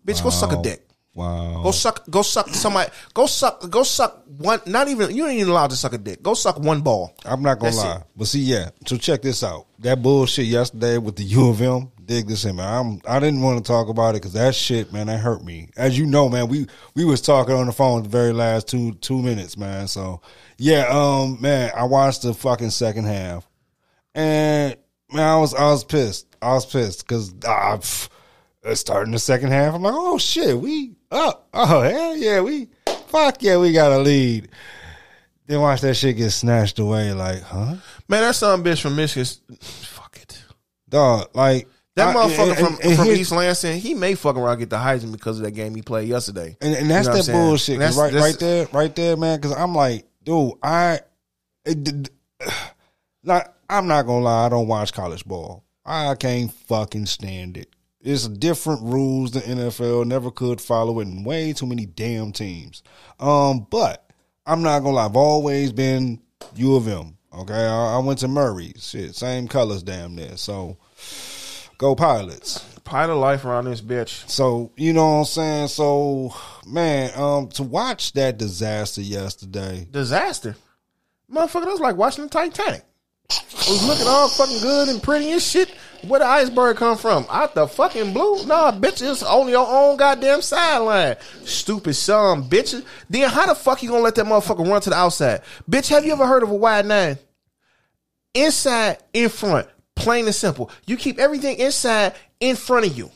[0.07, 0.87] Bitch, go suck a dick.
[1.15, 1.63] Wow.
[1.63, 2.09] Go suck.
[2.09, 2.91] Go suck somebody.
[3.13, 3.69] Go suck.
[3.69, 4.61] Go suck one.
[4.67, 5.15] Not even.
[5.15, 6.23] You ain't even allowed to suck a dick.
[6.23, 7.15] Go suck one ball.
[7.27, 8.03] I'm not gonna That's lie, it.
[8.17, 8.71] but see, yeah.
[8.87, 9.67] So check this out.
[9.81, 11.93] That bullshit yesterday with the U of M.
[12.07, 12.67] Dig this in, man.
[12.67, 13.01] I'm.
[13.07, 15.69] I didn't want to talk about it because that shit, man, that hurt me.
[15.77, 18.95] As you know, man, we we was talking on the phone the very last two
[18.95, 19.89] two minutes, man.
[19.89, 20.23] So
[20.57, 23.47] yeah, um, man, I watched the fucking second half,
[24.15, 24.77] and
[25.13, 26.27] man, I was I was pissed.
[26.41, 28.09] I was pissed because ah, pff,
[28.75, 29.75] starting the second half.
[29.75, 31.49] I'm like, oh shit, we up.
[31.53, 32.69] Oh hell yeah, we
[33.09, 34.49] fuck yeah, we got a lead.
[35.47, 37.13] Then watch that shit get snatched away.
[37.13, 37.75] Like, huh?
[38.09, 39.27] Man, that son bitch from Michigan.
[39.61, 40.43] Fuck it.
[40.89, 44.41] Dog, like That I- motherfucker and- from, and- and from East Lansing, he may fucking
[44.41, 46.57] around get the Heisman because of that game he played yesterday.
[46.61, 47.79] and, and that's You know that bullshit.
[47.79, 49.39] That's- right, that's- right there, right there, man.
[49.41, 51.01] Because I'm like, dude, I,
[51.67, 52.11] it,
[53.25, 54.47] like, I'm not gonna lie.
[54.47, 55.65] I don't watch college ball.
[55.85, 57.69] I can't fucking stand it.
[58.03, 59.31] It's different rules.
[59.31, 62.83] The NFL never could follow it, and way too many damn teams.
[63.21, 64.11] Um, but
[64.45, 65.05] I'm not gonna lie.
[65.07, 66.21] I've always been
[66.57, 67.17] U of M.
[67.33, 68.73] Okay, I, I went to Murray.
[68.77, 70.37] Shit, same colors, damn near.
[70.37, 70.77] So,
[71.79, 72.59] go pilots.
[72.85, 74.29] Pilot life around this bitch.
[74.29, 75.69] So you know what I'm saying.
[75.69, 76.35] So
[76.67, 79.87] man, um, to watch that disaster yesterday.
[79.91, 80.57] Disaster.
[81.33, 82.85] Motherfucker, that's like watching the Titanic.
[83.31, 85.75] It was looking all fucking good and pretty and shit.
[86.07, 87.27] Where the iceberg come from?
[87.31, 88.45] Out the fucking blue?
[88.47, 91.17] Nah, bitch, it's on your own goddamn sideline.
[91.45, 92.85] Stupid son, bitches.
[93.09, 95.43] Then how the fuck you gonna let that motherfucker run to the outside?
[95.71, 97.19] Bitch, have you ever heard of a wide nine?
[98.35, 99.69] Inside, in front.
[99.95, 100.71] Plain and simple.
[100.87, 103.11] You keep everything inside, in front of you.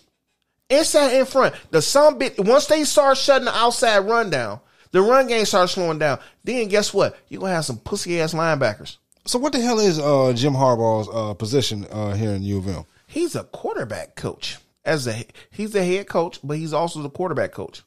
[0.70, 1.54] Inside, in front.
[1.70, 4.60] The some bit once they start shutting the outside rundown,
[4.92, 6.20] the run game starts slowing down.
[6.44, 7.18] Then guess what?
[7.28, 8.98] You're gonna have some pussy ass linebackers.
[9.26, 12.68] So what the hell is uh, Jim Harbaugh's uh, position uh, here in U of
[12.68, 12.84] M?
[13.06, 14.58] He's a quarterback coach.
[14.84, 17.82] As a he's a head coach, but he's also the quarterback coach.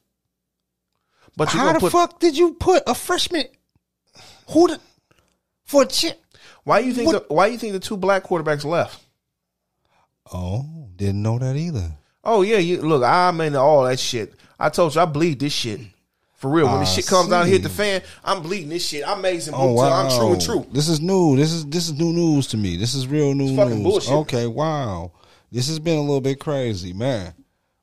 [1.38, 3.46] But How the put fuck did you put a freshman
[4.50, 4.80] who the
[5.64, 6.22] for a chip?
[6.66, 9.02] why you think what- the, why you think the two black quarterbacks left?
[10.34, 11.96] Oh, didn't know that either.
[12.26, 14.34] Oh yeah, you look, I'm into all that shit.
[14.60, 15.80] I told you I bleed this shit.
[16.40, 16.68] For real.
[16.68, 19.06] When this ah, shit comes out and hit the fan, I'm bleeding this shit.
[19.06, 19.54] I'm amazing.
[19.56, 20.66] Oh wow, I'm true and true.
[20.72, 21.36] This is new.
[21.36, 22.78] This is this is new news to me.
[22.78, 23.84] This is real new fucking news.
[23.84, 24.14] bullshit.
[24.14, 25.12] Okay, wow.
[25.52, 27.34] This has been a little bit crazy, man.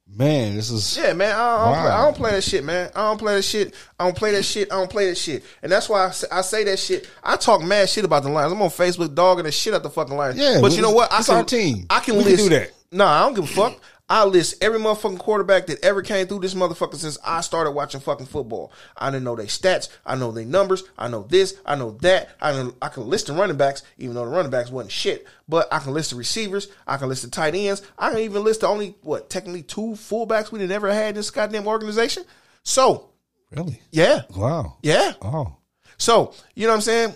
[0.09, 1.35] Man, this is Yeah, man.
[1.35, 1.83] I, I, don't Wow.
[1.83, 2.91] play, I don't play that shit, man.
[2.95, 3.75] I don't play that shit.
[4.01, 4.73] I don't play that shit.
[4.73, 5.45] I don't play that shit.
[5.63, 7.07] And that's why I say, I say that shit.
[7.23, 8.53] I talk mad shit about the Lions.
[8.53, 10.39] I'm on Facebook dogging the shit out the fucking Lions.
[10.39, 11.13] Yeah, but you know what?
[11.13, 11.87] I can, our team.
[11.91, 12.71] I can We can do that.
[12.91, 13.79] Nah, I don't give a fuck.
[14.09, 18.01] I list every motherfucking quarterback that ever came through this motherfucker since I started watching
[18.01, 18.73] fucking football.
[18.97, 19.89] I didn't know their stats.
[20.05, 20.85] I know their numbers.
[20.97, 21.55] I know this.
[21.67, 22.31] I know that.
[22.41, 25.27] I know, I can list the running backs, even though the running backs wasn't shit.
[25.49, 26.69] But I can list the receivers.
[26.87, 27.83] I can list the tight ends.
[27.99, 31.15] I can even list the only what technically two fullbacks we done ever had in
[31.17, 32.25] this goddamn organization.
[32.63, 33.11] So
[33.51, 34.77] really yeah, wow.
[34.83, 35.15] yeah.
[35.21, 35.57] Oh,
[35.99, 37.15] So, you know what I'm saying?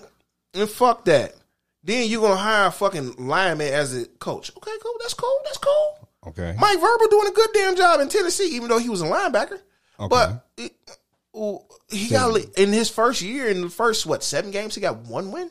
[0.54, 1.34] And fuck that.
[1.84, 4.50] Then you're gonna hire a fucking lineman as a coach.
[4.56, 4.94] Okay, cool.
[5.00, 5.38] That's cool.
[5.44, 5.89] That's cool.
[6.40, 6.58] Okay.
[6.58, 9.58] Mike Vrabel doing a good damn job in Tennessee, even though he was a linebacker.
[9.98, 10.08] Okay.
[10.08, 10.72] But it,
[11.90, 15.32] he got in his first year, in the first what seven games, he got one
[15.32, 15.50] win.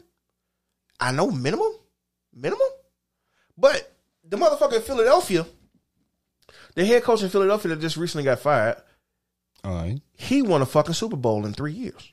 [1.00, 1.72] I know minimum,
[2.34, 2.68] minimum.
[3.58, 3.96] But
[4.28, 5.46] the motherfucker in Philadelphia,
[6.76, 8.78] the head coach in Philadelphia that just recently got fired,
[9.64, 10.00] All right.
[10.18, 12.12] he won a fucking Super Bowl in three years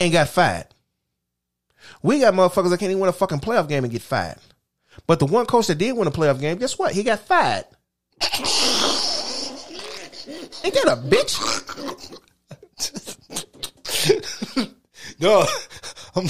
[0.00, 0.66] and got fired.
[2.02, 4.38] We got motherfuckers that can't even win a fucking playoff game and get fired.
[5.06, 6.92] But the one coach that did win a playoff game, guess what?
[6.92, 7.64] He got fired.
[10.64, 11.38] Ain't that a bitch?
[15.20, 15.44] No,
[16.14, 16.24] I'm,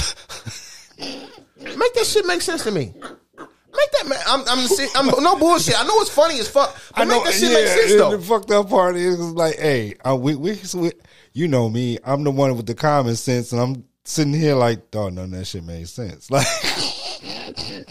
[1.58, 2.92] Make that shit make sense to me.
[2.96, 4.18] Make that man.
[4.26, 5.78] I'm, I'm, I'm no bullshit.
[5.78, 6.74] I know it's funny as fuck.
[6.96, 8.16] But make that shit make sense though.
[8.16, 10.92] The fucked up part is like, hey, I, we, we, we,
[11.32, 11.98] you know me.
[12.04, 15.46] I'm the one with the common sense, and I'm sitting here like, oh, no, that
[15.46, 16.30] shit made sense.
[16.30, 16.46] Like,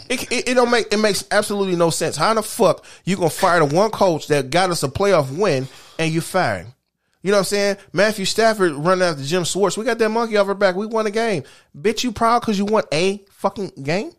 [0.08, 2.16] It, it, it don't make it makes absolutely no sense.
[2.16, 5.36] How in the fuck you gonna fire the one coach that got us a playoff
[5.36, 5.68] win
[5.98, 6.74] and you fire him?
[7.22, 7.76] You know what I'm saying?
[7.92, 9.76] Matthew Stafford running after Jim Schwartz.
[9.76, 10.76] We got that monkey off our back.
[10.76, 11.42] We won a game.
[11.76, 14.12] Bitch, you proud because you won a fucking game?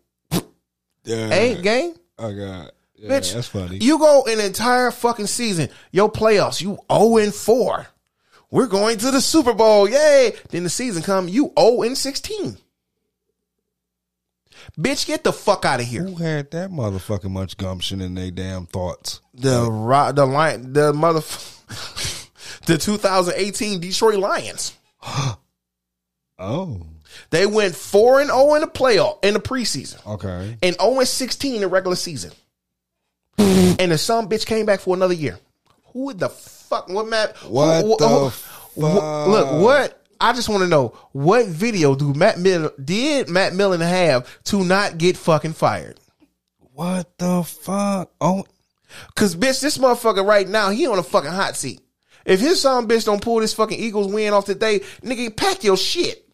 [1.04, 1.96] yeah, A game?
[2.18, 3.78] oh god, yeah, Bitch, that's funny.
[3.78, 7.88] You go an entire fucking season, your playoffs, you 0 and 4.
[8.52, 9.88] We're going to the Super Bowl.
[9.88, 10.34] Yay.
[10.50, 12.58] Then the season come, you 0 and 16.
[14.78, 16.04] Bitch, get the fuck out of here.
[16.04, 19.22] Who had that motherfucking much gumption in their damn thoughts?
[19.34, 21.22] The ro- the lion the mother
[22.66, 24.74] the 2018 Detroit Lions.
[26.42, 26.80] Oh,
[27.32, 30.58] They went 4 and 0 in the playoff in the preseason okay.
[30.64, 32.32] and 0 and 16 in the regular season.
[33.38, 35.38] and the some bitch came back for another year.
[35.92, 38.74] Who the fuck what Matt What who- who- fuck?
[38.76, 43.54] wh- Look, what I just want to know what video do Matt Millen did Matt
[43.54, 45.98] Millen have to not get fucking fired?
[46.74, 48.12] What the fuck?
[48.22, 48.46] Oh,
[49.16, 51.80] Cause bitch, this motherfucker right now, he on a fucking hot seat.
[52.26, 55.78] If his son bitch don't pull this fucking Eagles win off today, nigga, pack your
[55.78, 56.26] shit.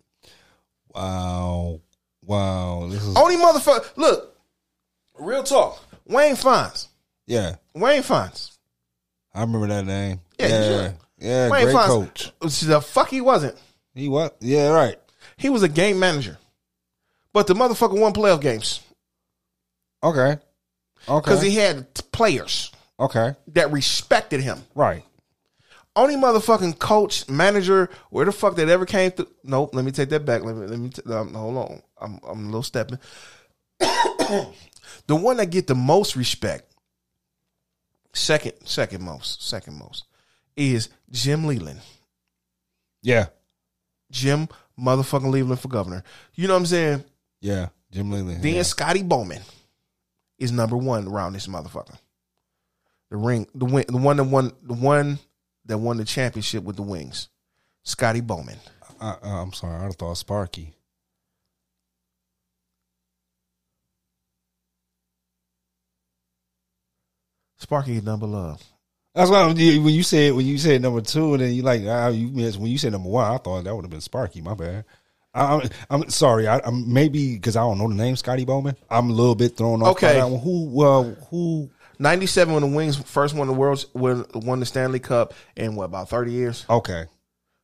[0.94, 1.80] wow,
[2.24, 2.88] wow.
[2.90, 3.86] This is Only motherfucker.
[3.98, 4.36] Look,
[5.20, 5.82] real talk.
[6.08, 6.88] Wayne Fontes.
[7.28, 7.56] yeah.
[7.74, 8.58] Wayne Fontes.
[9.34, 10.22] I remember that name.
[10.40, 10.94] Yeah, Yeah, sure.
[11.20, 11.50] yeah.
[11.50, 12.32] Wayne great Fontes.
[12.40, 12.60] coach.
[12.62, 13.58] The fuck he wasn't.
[13.96, 14.36] He what?
[14.42, 14.98] Yeah, right.
[15.38, 16.38] He was a game manager.
[17.34, 18.82] But the motherfucker won playoff games
[20.04, 20.38] Okay,
[21.10, 24.60] okay, because he had t- players okay, that respected him.
[24.76, 25.04] right.
[25.98, 29.30] Only motherfucking coach, manager, where the fuck that ever came through.
[29.46, 30.44] Nope, let me take that back.
[30.44, 31.82] Let me, let me, t- um, hold on.
[32.02, 33.00] I'm, I'm a little stepping.
[33.80, 36.70] the one that get the most respect,
[38.14, 40.04] second, second most, second most,
[40.58, 41.80] is Jim Leyland.
[43.02, 43.28] Yeah,
[44.16, 44.48] Jim
[44.80, 46.04] motherfucking Leveland for governor.
[46.34, 47.04] You know what I'm saying?
[47.42, 48.42] Yeah, Jim Leyland.
[48.42, 48.64] Then yeah.
[48.64, 49.42] Scotty Bowman
[50.40, 51.98] is number one around this motherfucker.
[53.12, 55.20] The ring, the win, the one that won, the one
[55.66, 57.30] that won the championship with the Wings,
[57.84, 58.58] Scotty Bowman.
[59.00, 60.74] I, I'm sorry, I'd thought Sparky.
[67.58, 68.64] Sparky number love.
[69.16, 72.10] That's why when you said when you said number two, and then you like ah,
[72.10, 73.32] you missed when you said number one.
[73.32, 74.42] I thought that would have been Sparky.
[74.42, 74.84] My bad.
[75.34, 76.48] I, I'm, I'm sorry.
[76.48, 78.76] I, I'm maybe because I don't know the name Scotty Bowman.
[78.90, 80.00] I'm a little bit thrown off.
[80.00, 80.22] by Okay.
[80.22, 80.42] one.
[80.42, 80.82] Who?
[80.84, 81.70] Uh, who?
[81.98, 85.76] Ninety seven when the Wings first won the world, won, won the Stanley Cup in
[85.76, 86.66] what about thirty years?
[86.70, 87.06] Okay.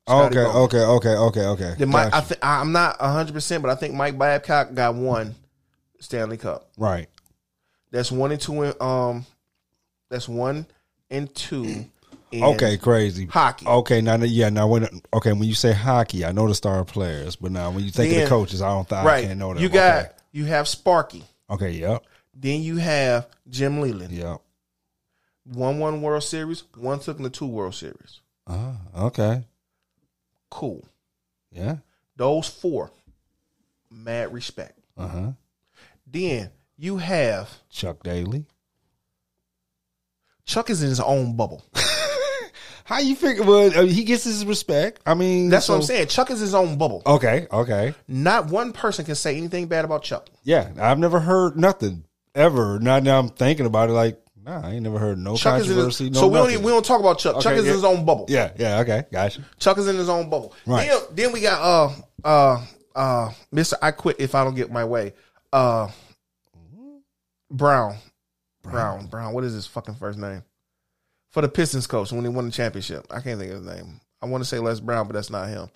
[0.10, 0.56] Okay, Bowman.
[0.64, 1.76] okay, okay, okay, okay.
[1.78, 5.36] Then Mike, I th- I'm not hundred percent, but I think Mike Babcock got one
[6.00, 6.70] Stanley Cup.
[6.78, 7.08] right.
[7.92, 8.64] That's one and two.
[8.64, 9.26] In, um,
[10.10, 10.66] that's one
[11.12, 11.86] and two.
[12.32, 13.26] In Okay, crazy.
[13.26, 13.68] hockey.
[13.68, 17.36] Okay, now yeah, now when okay when you say hockey, I know the star players,
[17.36, 19.62] but now when you think of the coaches, I don't think I can't know them.
[19.62, 21.26] You got you have Sparky.
[21.50, 24.14] okay, okay yep, Then you have Jim Leyland.
[24.14, 24.40] yep.
[25.44, 26.64] One one World Series.
[26.78, 28.22] One took in the two World Series.
[28.48, 29.44] Uh, okay,
[30.50, 30.88] Cool.
[31.52, 31.78] yeah,
[32.16, 32.92] Those four.
[33.90, 34.80] Mad respect.
[34.98, 35.32] uh huh.
[36.08, 38.46] Then you have Chuck Daly.
[40.52, 41.64] Chuck is in his own bubble.
[42.84, 43.44] How you figure?
[43.44, 45.00] Well, I mean, he gets his respect.
[45.06, 46.08] I mean, That's what I'm saying.
[46.08, 47.02] Chuck is his own bubble.
[47.06, 50.30] Okay, okay, Not one person can say anything bad about Chuck.
[50.44, 50.70] yeah.
[50.78, 52.04] I've never heard nothing
[52.36, 52.80] ever.
[52.82, 53.94] Now, now I'm thinking about it.
[53.94, 56.06] Like, nah, I ain't never heard no Chuck is controversy.
[56.06, 57.42] his, no so we don't even, we don't talk about Chuck.
[57.42, 57.70] Chuck is yeah.
[57.70, 58.26] in his own bubble.
[58.28, 58.80] Yeah, yeah.
[58.80, 59.46] Okay, gotcha.
[59.58, 60.54] Chuck is in his own bubble.
[60.66, 60.90] Right.
[60.90, 61.94] Then, then we got uh
[62.26, 63.76] uh uh Mr.
[63.82, 65.14] I quit if I don't get my way.
[65.54, 65.88] Uh
[67.50, 67.96] Brown.
[68.64, 69.08] Brown.
[69.08, 69.34] Brown.
[69.34, 70.44] What is his fucking first name?
[71.30, 73.06] For the Pistons coach when he won the championship.
[73.10, 74.02] I can't think of his name.
[74.22, 75.70] I want to say Les Brown, but that's not him.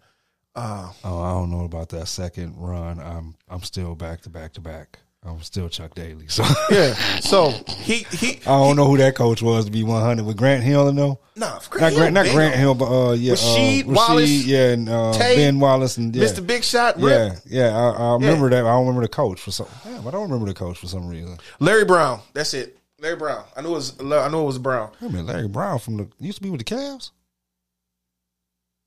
[0.56, 3.00] Uh Oh, I don't know about that second run.
[3.00, 5.00] I'm I'm still back to back to back.
[5.26, 6.28] I'm still Chuck Daly.
[6.28, 6.94] So yeah.
[7.22, 7.50] So
[7.80, 10.88] he he I don't know who that coach was to be 100 with Grant Hill.
[10.88, 12.28] And no, nah, not Hill, Grant, not.
[12.28, 16.16] Grant Hill, but uh, yeah, Rasheed uh, Wallace, yeah, and uh, Tate, Ben Wallace and
[16.16, 16.24] yeah.
[16.24, 16.46] Mr.
[16.46, 18.60] Big Shot, Rip, Yeah, yeah, I, I remember that.
[18.60, 19.68] I don't remember the coach for some.
[19.86, 21.38] Yeah, but I don't remember the coach for some reason.
[21.60, 22.20] Larry Brown.
[22.34, 22.78] That's it.
[23.00, 23.44] Larry Brown.
[23.56, 24.92] I knew it was I knew it was Brown.
[25.02, 27.12] I mean, Larry Brown from the used to be with the Cavs.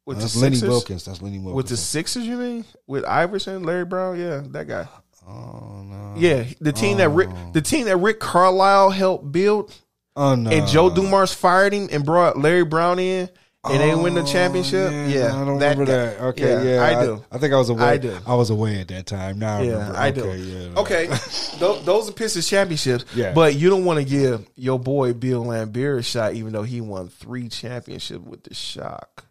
[0.07, 1.05] With That's the Lenny Wilkens.
[1.05, 1.55] That's Lenny Wilkens.
[1.55, 2.65] With the Sixers, you mean?
[2.87, 4.89] With Iverson, Larry Brown, yeah, that guy.
[5.29, 9.75] Oh no, Yeah, the team that Rick, the team that Rick Carlisle helped build,
[10.17, 13.29] oh no, and Joe Dumars fired him and brought Larry Brown in,
[13.65, 14.91] and they win the Oh, championship.
[14.93, 15.93] Yeah, I don't that remember guy.
[15.93, 16.21] that.
[16.29, 17.25] Okay, yeah, I do.
[17.31, 17.83] I, think I was away.
[17.85, 18.17] I do.
[18.27, 19.39] I was away at that time.
[19.39, 19.97] Now I yeah, remember.
[19.99, 20.39] I okay, do.
[20.75, 21.07] Yeah, Okay,
[21.59, 23.05] those, those are Pistons championships.
[23.15, 23.33] Yeah.
[23.33, 26.81] but you don't want to give your boy Bill Laimbeer a shot, even though he
[26.81, 29.27] won three championships with the Shock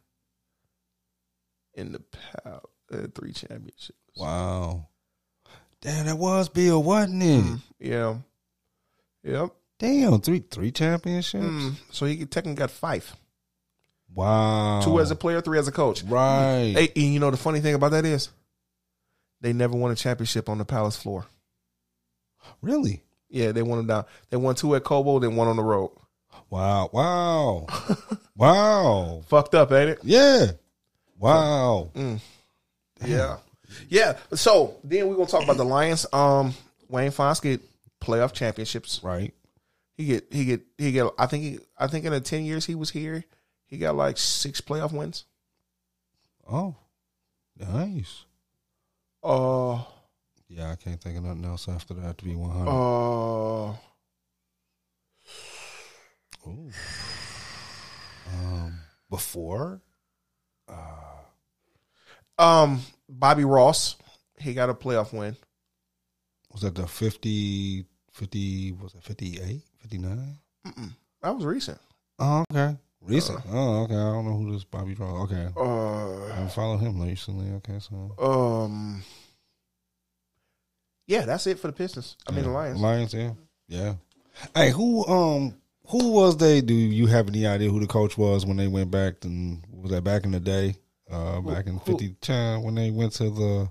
[1.74, 2.00] in the
[2.44, 3.92] pow, uh, three championships.
[4.18, 4.88] Wow.
[5.88, 7.44] Damn, that was Bill, wasn't it?
[7.46, 8.16] Mm, yeah,
[9.24, 9.52] yep.
[9.80, 11.46] Damn, three three championships.
[11.46, 13.16] Mm, so he technically got five.
[14.14, 14.82] Wow.
[14.84, 16.04] Two as a player, three as a coach.
[16.04, 16.74] right.
[16.76, 18.28] Hey, and you know the funny thing about that is,
[19.40, 21.26] they never won a championship on the Palace floor.
[22.62, 23.02] Really?
[23.30, 24.06] Yeah, they won them down.
[24.30, 25.92] They won two at Cobo, then one on the road.
[26.50, 26.90] Wow.
[26.92, 27.68] Wow.
[28.36, 29.22] wow.
[29.28, 30.00] Fucked up, ain't it?
[30.04, 30.48] Yeah.
[31.18, 31.92] Wow.
[33.06, 33.38] Yeah,
[33.90, 34.18] yeah.
[34.34, 36.06] So then we're gonna talk about the Lions.
[36.14, 36.54] Um,
[36.90, 37.62] Wayne Fontes get
[38.02, 39.02] playoff championships.
[39.04, 39.34] Right.
[39.96, 41.12] He get he get he get.
[41.18, 43.24] I think he I think in the ten years he was here,
[43.66, 45.26] he got like six playoff wins.
[46.50, 46.76] Oh.
[47.60, 48.24] Nice.
[49.24, 49.82] Uh,
[50.48, 52.70] Yeah, I can't think of nothing else after that to be one hundred.
[52.72, 53.74] uh,
[56.48, 56.72] Ooh.
[58.32, 59.82] Um, before?
[62.38, 63.96] Um, Bobby Ross,
[64.40, 65.36] he got a playoff win.
[66.52, 70.38] Was that the 50, 50 was it 58, 59?
[71.22, 71.80] That was recent.
[72.20, 72.76] Oh, okay.
[73.02, 73.40] Recent.
[73.52, 73.94] oh, okay.
[73.96, 75.32] I don't know who this Bobby Ross.
[75.32, 75.48] Okay.
[75.56, 77.52] I Uh, haven't followed him recently.
[77.58, 78.14] Okay, so.
[78.20, 79.02] um,
[81.06, 82.18] yeah, that's it for the Pistons.
[82.28, 82.80] I mean the Lions.
[82.82, 83.32] Lions, yeah.
[83.68, 83.94] Yeah.
[84.56, 85.56] Hey, who um
[85.88, 86.62] who was they?
[86.62, 89.92] Do you have any idea who the coach was when they went back and was
[89.92, 90.76] that back in the day?
[91.10, 93.70] Uh back in fifty ten when they went to the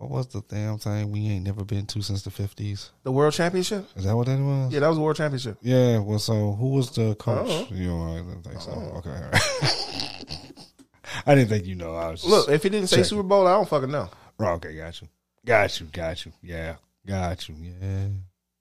[0.00, 2.90] what was the damn thing we ain't never been to since the fifties?
[3.02, 3.86] The World Championship.
[3.96, 4.72] Is that what that was?
[4.72, 5.58] Yeah, that was the World Championship.
[5.60, 7.46] Yeah, well, so who was the coach?
[7.46, 7.68] Oh.
[7.70, 8.70] You know, I didn't think so.
[8.70, 10.66] Okay, all right.
[11.26, 11.94] I didn't think you know.
[11.94, 14.08] I was Look, if he didn't say Super Bowl, I don't fucking know.
[14.38, 15.08] Oh, okay, got you,
[15.44, 16.32] got you, got you.
[16.42, 16.76] Yeah,
[17.06, 17.56] got you.
[17.60, 18.06] Yeah,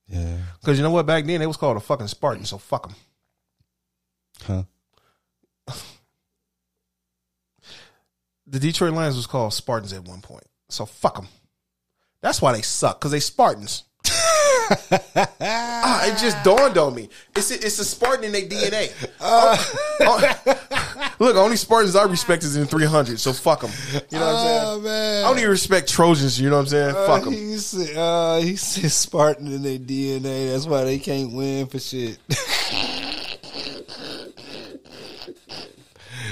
[0.07, 0.37] yeah.
[0.59, 1.05] Because you know what?
[1.05, 2.95] Back then, they was called a fucking Spartan, so fuck them.
[4.43, 4.63] Huh?
[8.49, 10.45] The Detroit Lions was called Spartans at one point.
[10.69, 11.27] So fuck them.
[12.21, 13.83] That's why they suck because they Spartans.
[15.41, 17.09] ah, it just dawned on me.
[17.35, 18.91] It's a, it's a Spartan in their DNA.
[19.19, 23.71] Oh, oh, look, only Spartans I respect is in 300, so fuck them.
[24.11, 24.61] You know what I'm saying?
[24.63, 25.25] Oh man.
[25.25, 26.39] I don't even respect Trojans.
[26.39, 26.93] You know what I'm saying?
[26.93, 27.33] fuck them.
[27.33, 30.51] He said, uh, he said Spartan in their DNA.
[30.51, 32.19] That's why they can't win for shit.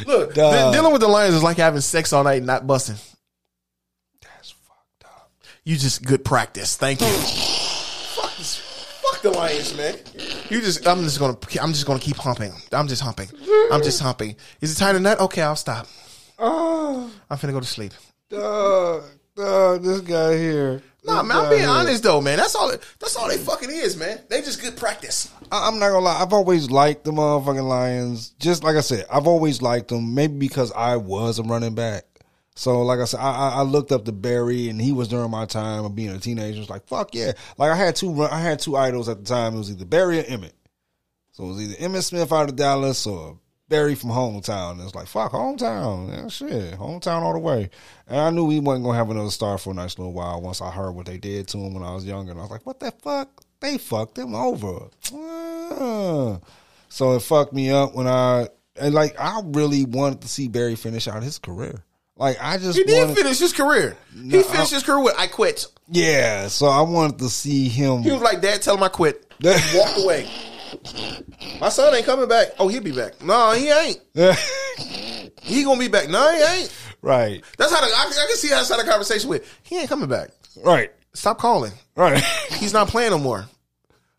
[0.08, 2.96] Look, de- dealing with the Lions is like having sex all night and not busting.
[4.22, 5.32] That's fucked up.
[5.66, 6.78] You just good practice.
[6.78, 7.08] Thank you.
[7.08, 8.62] fuck this.
[9.04, 9.96] Fuck the Lions, man.
[10.50, 10.88] You just.
[10.88, 11.38] I'm just gonna.
[11.62, 12.54] I'm just gonna keep humping.
[12.72, 13.28] I'm just humping.
[13.72, 14.36] I'm just humping.
[14.62, 15.20] Is it time to nut?
[15.20, 15.88] Okay, I'll stop.
[16.40, 17.94] Oh, I'm finna go to sleep.
[18.30, 19.04] dog,
[19.36, 20.82] dog, this guy here.
[21.08, 21.38] Nah, man.
[21.38, 22.38] I'm being honest though, man.
[22.38, 22.70] That's all.
[23.00, 24.20] That's all they fucking is, man.
[24.30, 25.32] They just good practice.
[25.52, 26.22] I- I'm not gonna lie.
[26.22, 28.30] I've always liked the motherfucking Lions.
[28.40, 30.14] Just like I said, I've always liked them.
[30.14, 32.04] Maybe because I was a running back.
[32.56, 35.30] So, like I said, I, I- I looked up to Barry, and he was during
[35.32, 36.60] my time of being a teenager.
[36.60, 37.34] It's like, fuck yeah!
[37.58, 39.54] Like I had two, I had two idols at the time.
[39.56, 40.54] It was either Barry or Emmitt.
[41.34, 43.38] So it was either Emmitt Smith out of Dallas or
[43.70, 44.72] Barry from hometown.
[44.74, 46.10] And it's like, fuck, hometown.
[46.10, 47.70] Yeah, shit, hometown all the way.
[48.08, 50.42] And I knew he wasn't gonna have another star for a nice little while.
[50.42, 52.52] Once I heard what they did to him when I was younger, and I was
[52.52, 53.30] like, what the fuck?
[53.60, 54.88] They fucked him over.
[55.14, 56.40] Ah.
[56.90, 58.48] So it fucked me up when I
[58.80, 61.84] and like I really wanted to see Barry finish out his career.
[62.16, 63.98] Like I just He did wanted, finish his career.
[64.16, 66.48] No, he finished his career with "I quit." yeah.
[66.48, 68.04] So I wanted to see him.
[68.04, 70.28] He was like, "Dad, tell him I quit." Walk away.
[71.62, 72.50] My son ain't coming back.
[72.60, 73.22] Oh, he'll be back.
[73.24, 74.00] No, he ain't.
[75.42, 76.10] He gonna be back.
[76.10, 76.76] No, he ain't.
[77.02, 79.50] right, That's how the, I, I can see that's how the conversation with.
[79.64, 80.32] He ain't coming back.
[80.62, 81.72] right, Stop calling.
[81.96, 82.22] right.
[82.60, 83.46] He's not playing no more.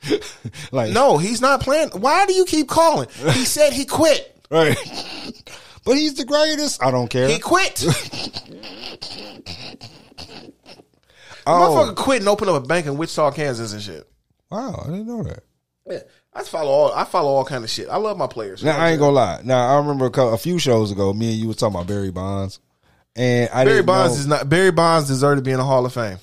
[0.73, 1.91] like No, he's not playing.
[1.91, 3.09] Why do you keep calling?
[3.33, 4.35] He said he quit.
[4.51, 4.75] right.
[5.85, 6.83] but he's the greatest.
[6.83, 7.29] I don't care.
[7.29, 7.85] He quit.
[11.47, 14.09] oh Motherfucker quit and open up a bank in Wichita, Kansas and shit.
[14.51, 15.43] wow, I didn't know that.
[15.87, 15.99] Yeah,
[16.39, 16.93] I follow all.
[16.93, 17.89] I follow all kind of shit.
[17.89, 18.63] I love my players.
[18.63, 19.41] Now I ain't gonna lie.
[19.43, 21.89] Now I remember a, couple, a few shows ago, me and you was talking about
[21.89, 22.61] Barry Bonds,
[23.17, 24.49] and I Barry Bonds know, is not.
[24.49, 26.19] Barry Bonds deserve to be in the Hall of Fame.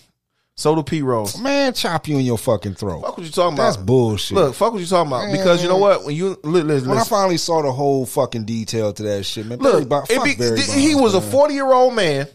[0.57, 1.37] So do P Rose.
[1.37, 3.01] man chop you in your fucking throat.
[3.01, 3.63] Fuck what you talking about.
[3.65, 4.35] That's bullshit.
[4.35, 5.29] Look, fuck what you talking about.
[5.29, 6.05] Because you know what?
[6.05, 9.45] When you li- listen, when I finally saw the whole fucking detail to that shit,
[9.45, 9.57] man.
[9.57, 12.29] Barry look, Bonds, fuck be- Barry th- he Bonds, was a forty year old man,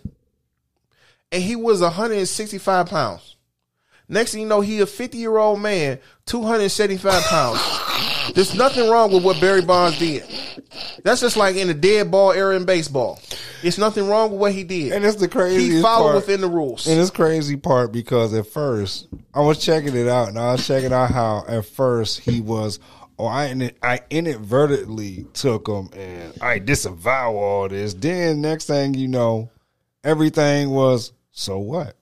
[1.32, 3.36] and he was hundred and sixty five pounds.
[4.10, 7.22] Next thing you know, he a fifty year old man, two hundred and seventy five
[7.22, 7.60] pounds.
[8.34, 10.24] There's nothing wrong with what Barry Bonds did.
[11.04, 13.20] That's just like in the dead ball era in baseball.
[13.62, 14.92] It's nothing wrong with what he did.
[14.92, 16.14] And it's the craziest he followed part.
[16.16, 16.86] within the rules.
[16.86, 20.66] And it's crazy part because at first I was checking it out, and I was
[20.66, 22.80] checking out how at first he was.
[23.16, 27.94] Oh, I I inadvertently took him, and I disavow all this.
[27.94, 29.50] Then next thing you know,
[30.02, 31.96] everything was so what?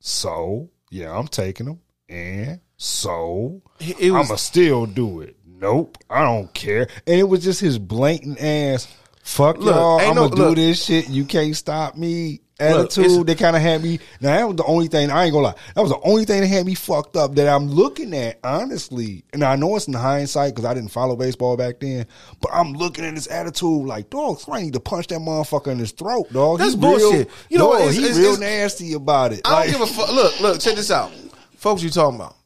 [0.00, 1.80] So yeah, I'm taking them.
[2.08, 5.36] and so was- I'ma still do it.
[5.46, 6.88] Nope, I don't care.
[7.06, 8.86] And it was just his blatant ass.
[9.22, 10.56] Fuck Look, y'all, ain't I'm no- do look.
[10.56, 11.08] this shit.
[11.08, 12.40] You can't stop me.
[12.60, 13.04] Look, Attitude.
[13.06, 13.98] it's- they kind of had me.
[14.20, 15.10] Now that was the only thing.
[15.10, 15.54] I ain't gonna lie.
[15.74, 17.34] That was the only thing that had me fucked up.
[17.34, 21.16] That I'm looking at honestly, and I know it's in hindsight because I didn't follow
[21.16, 22.06] baseball back then.
[22.40, 25.78] But I'm looking at his attitude like, dog, somebody need to punch that motherfucker in
[25.78, 26.58] his throat, dog.
[26.60, 27.12] That's He bullshit.
[27.12, 27.78] Real, You know what?
[27.78, 29.40] dog, It's- he it's- real it's- nasty about it.
[29.44, 30.12] I Like- don't give a fuck.
[30.12, 31.10] Look, look, check this out,
[31.56, 31.82] folks.
[31.82, 32.36] You talking about?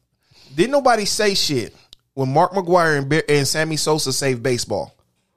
[0.55, 1.75] Didn't nobody say shit
[2.15, 4.93] when Mark McGwire and, Bear- and Sammy Sosa saved baseball?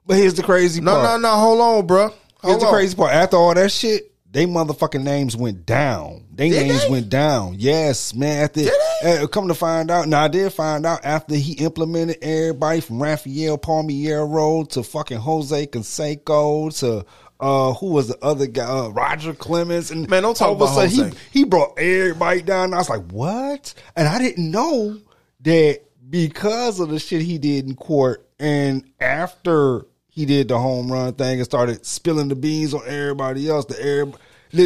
[0.07, 1.03] But here's the crazy No, part.
[1.21, 1.35] no, no.
[1.35, 1.39] No.
[1.41, 2.07] Hold on, bro.
[2.07, 2.15] Here's
[2.55, 3.13] Hold the crazy part.
[3.13, 6.23] After all that shit, they motherfucking names went down.
[6.33, 6.89] They Did names they?
[6.89, 7.55] went down.
[7.59, 8.43] Yes, man.
[8.45, 8.61] After
[9.03, 13.01] uh, come to find out, now I did find out after he implemented everybody from
[13.01, 17.05] Rafael Palmeiro to fucking Jose Canseco to
[17.41, 20.61] uh who was the other guy, uh, Roger Clemens, and Man, don't talk all of
[20.61, 21.17] a about sudden Jose.
[21.31, 22.73] He, he brought everybody down.
[22.73, 23.73] I was like, what?
[23.97, 24.97] And I didn't know
[25.41, 30.91] that because of the shit he did in court, and after he did the home
[30.91, 34.05] run thing and started spilling the beans on everybody else, the air.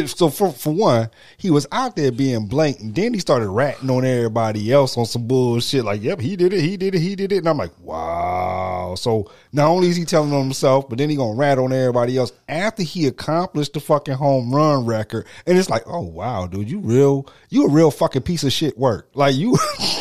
[0.08, 3.88] So for for one, he was out there being blank, and Then he started ratting
[3.88, 5.84] on everybody else on some bullshit.
[5.84, 7.38] Like, yep, he did it, he did it, he did it.
[7.38, 8.96] And I'm like, wow.
[8.98, 12.18] So not only is he telling on himself, but then he gonna rat on everybody
[12.18, 15.26] else after he accomplished the fucking home run record.
[15.46, 18.76] And it's like, oh wow, dude, you real, you a real fucking piece of shit
[18.76, 19.10] work.
[19.14, 19.56] Like you,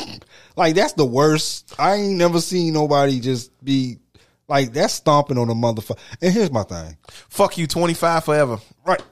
[0.55, 1.75] like that's the worst.
[1.77, 3.99] I ain't never seen nobody just be
[4.47, 5.97] like that's stomping on a motherfucker.
[6.21, 6.97] And here's my thing,
[7.29, 8.57] Fuck you, twenty five forever.
[8.85, 9.01] right?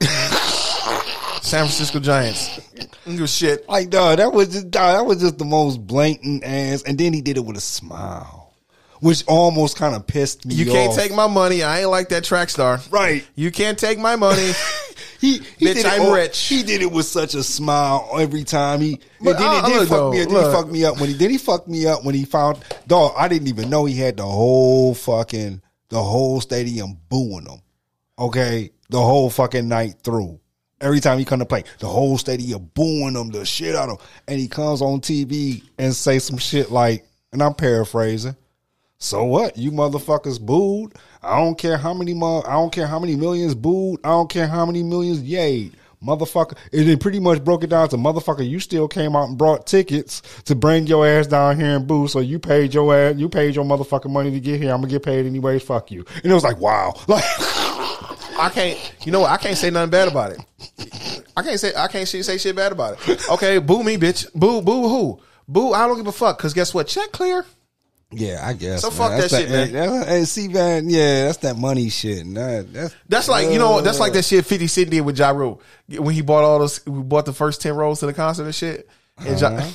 [1.42, 2.58] San Francisco Giants.
[3.04, 3.68] Give shit.
[3.68, 6.82] Like, dog, that was just dog, that was just the most blatant ass.
[6.84, 8.54] And then he did it with a smile,
[9.00, 10.54] which almost kind of pissed me.
[10.54, 11.62] You can't take my money.
[11.62, 12.80] I ain't like that track star.
[12.90, 13.26] right.
[13.34, 14.52] You can't take my money.
[15.24, 16.38] He, he Bitch, did it I'm all- rich.
[16.38, 18.80] He did it with such a smile every time.
[18.82, 21.08] He But, then, uh, then, look, fuck though, me, then he fucked me up when
[21.08, 23.14] he then he fucked me up when he found dog.
[23.16, 27.60] I didn't even know he had the whole fucking the whole stadium booing him.
[28.18, 30.40] Okay, the whole fucking night through.
[30.80, 34.00] Every time he come to play, the whole stadium booing him the shit out of
[34.00, 38.36] him, and he comes on TV and say some shit like, and I'm paraphrasing.
[38.98, 39.56] So what?
[39.58, 40.94] You motherfuckers booed.
[41.22, 44.00] I don't care how many mo- I don't care how many millions booed.
[44.04, 45.70] I don't care how many millions yay.
[46.02, 46.56] Motherfucker.
[46.72, 49.66] And it pretty much broke it down to motherfucker, you still came out and brought
[49.66, 52.08] tickets to bring your ass down here and boo.
[52.08, 54.72] So you paid your ass, you paid your motherfucking money to get here.
[54.72, 55.62] I'm gonna get paid anyways.
[55.62, 56.04] Fuck you.
[56.22, 56.94] And it was like, wow.
[57.08, 57.24] Like
[58.36, 58.94] I can't.
[59.06, 59.30] You know what?
[59.30, 60.40] I can't say nothing bad about it.
[61.36, 61.72] I can't say.
[61.76, 63.28] I can't say shit bad about it.
[63.30, 64.26] Okay, boo me, bitch.
[64.34, 65.20] Boo, boo, who?
[65.46, 65.72] Boo.
[65.72, 66.38] I don't give a fuck.
[66.38, 66.88] Cause guess what?
[66.88, 67.46] Check clear.
[68.16, 68.82] Yeah, I guess.
[68.82, 68.96] So man.
[68.98, 69.72] fuck That's that shit, man.
[69.72, 72.26] that- hey, see, man, yeah, that's that money shit.
[72.26, 73.80] Nah, that's, That's like you know.
[73.80, 76.84] That's like that shit Fifty Cent did with Ja Rule when he bought all those.
[76.86, 78.88] We bought the first ten rows to the concert and shit.
[79.18, 79.70] And ja, uh-huh.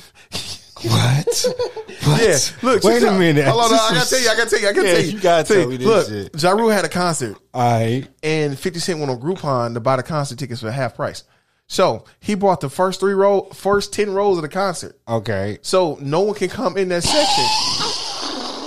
[0.82, 1.46] what?
[2.04, 2.22] what?
[2.22, 2.82] yeah, look.
[2.84, 3.46] wait check a minute.
[3.46, 4.28] Hold on, I gotta tell you.
[4.28, 4.68] I gotta tell you.
[4.68, 5.10] I gotta Yeah, tell you.
[5.12, 6.42] you gotta tell me this look, shit.
[6.42, 7.36] Ja Rule had a concert.
[7.54, 8.06] All right.
[8.22, 11.24] and 50 Cent went on Groupon to buy the concert tickets for half price.
[11.66, 14.98] So he bought the first three row, first 10 rows of the concert.
[15.06, 15.58] okay.
[15.62, 17.44] So no one can come in that section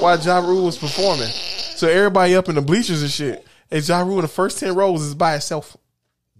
[0.03, 1.29] while Ja Rule was performing.
[1.29, 3.45] So everybody up in the bleachers and shit.
[3.71, 5.77] And Ja Rule in the first 10 rows is by himself.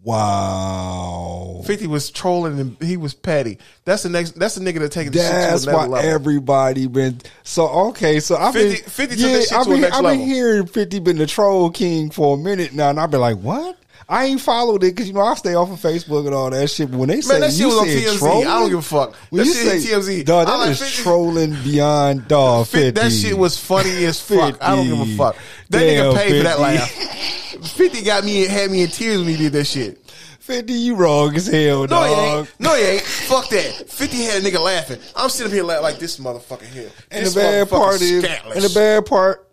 [0.03, 1.61] Wow.
[1.65, 3.57] 50 was trolling and he was petty.
[3.85, 6.09] That's the next, that's the nigga that taking the shit That's to why level.
[6.09, 8.19] everybody been so okay.
[8.19, 10.19] So I've 50 been 50 took that shit I've to been, next I've level.
[10.19, 13.37] been hearing Fifty been the troll king for a minute now, and I've been like,
[13.37, 13.77] what?
[14.13, 16.69] I ain't followed it because you know I stay off of Facebook and all that
[16.69, 16.91] shit.
[16.91, 18.17] But when they say Man, that shit you was on TMZ.
[18.19, 19.15] trolling, I don't give a fuck.
[19.31, 20.25] When That you shit say TMZ.
[20.25, 22.67] dog, that like is 50 trolling beyond dog.
[22.69, 22.91] Fifty.
[22.91, 24.57] That shit was funny as fuck.
[24.61, 25.35] I don't give a fuck.
[25.69, 26.61] That Damn, nigga paid for that 50.
[26.61, 27.69] laugh.
[27.71, 29.99] Fifty got me had me in tears when he did that shit.
[30.39, 30.73] Fifty.
[30.73, 32.37] You wrong as hell, No, dog.
[32.47, 32.59] ain't.
[32.59, 33.01] No, he ain't.
[33.01, 33.89] Fuck that.
[33.89, 34.99] Fifty had a nigga laughing.
[35.15, 36.89] I'm sitting up here la- like this motherfucker here.
[37.11, 39.47] And the bad part is, and the bad part,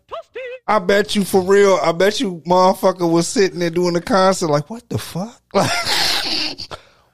[0.67, 4.49] I bet you for real, I bet you motherfucker was sitting there doing the concert
[4.49, 5.41] like, what the fuck?
[5.53, 5.71] Like,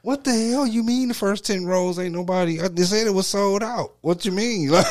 [0.02, 2.60] what the hell you mean the first 10 rows ain't nobody?
[2.60, 3.94] I, they said it was sold out.
[4.02, 4.70] What you mean?
[4.76, 4.86] Like,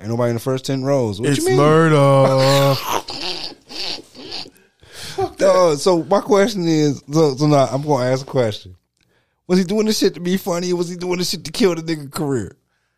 [0.00, 1.20] ain't nobody in the first 10 rows.
[1.20, 1.56] What It's you mean?
[1.58, 1.96] murder.
[5.36, 8.76] Dog, so my question is, so, so now I'm going to ask a question.
[9.46, 11.52] Was he doing this shit to be funny or was he doing this shit to
[11.52, 12.56] kill the nigga career?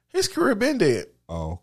[0.09, 1.07] His career been dead.
[1.29, 1.61] Oh.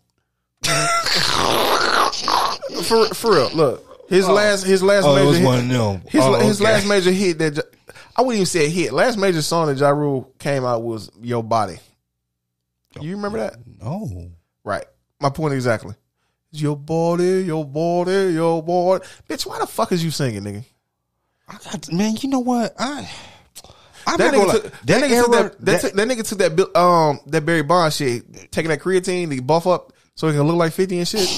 [2.84, 3.50] For for real.
[3.54, 6.02] Look, his last his last Oh, major was hit, them.
[6.08, 6.72] His Oh, his okay.
[6.72, 7.62] last major hit that Ja-
[8.16, 8.92] I wouldn't even say a hit.
[8.92, 11.78] Last major song that Ja Rule came out was Your Body.
[13.00, 13.56] You remember that?
[13.80, 14.30] No.
[14.64, 14.84] Right.
[15.20, 15.94] My point exactly.
[16.52, 19.04] Your body, your body, your body.
[19.28, 20.64] Bitch, why the fuck is you singing, nigga?
[21.48, 22.74] I got, man, you know what?
[22.78, 23.08] I,
[24.06, 24.70] I'm That nigga, took, lie.
[24.86, 27.92] that, nigga took era- that, that, took- that nigga took that um that Barry Bond
[27.92, 31.28] shit, taking that creatine to buff up so he can look like fifty and shit.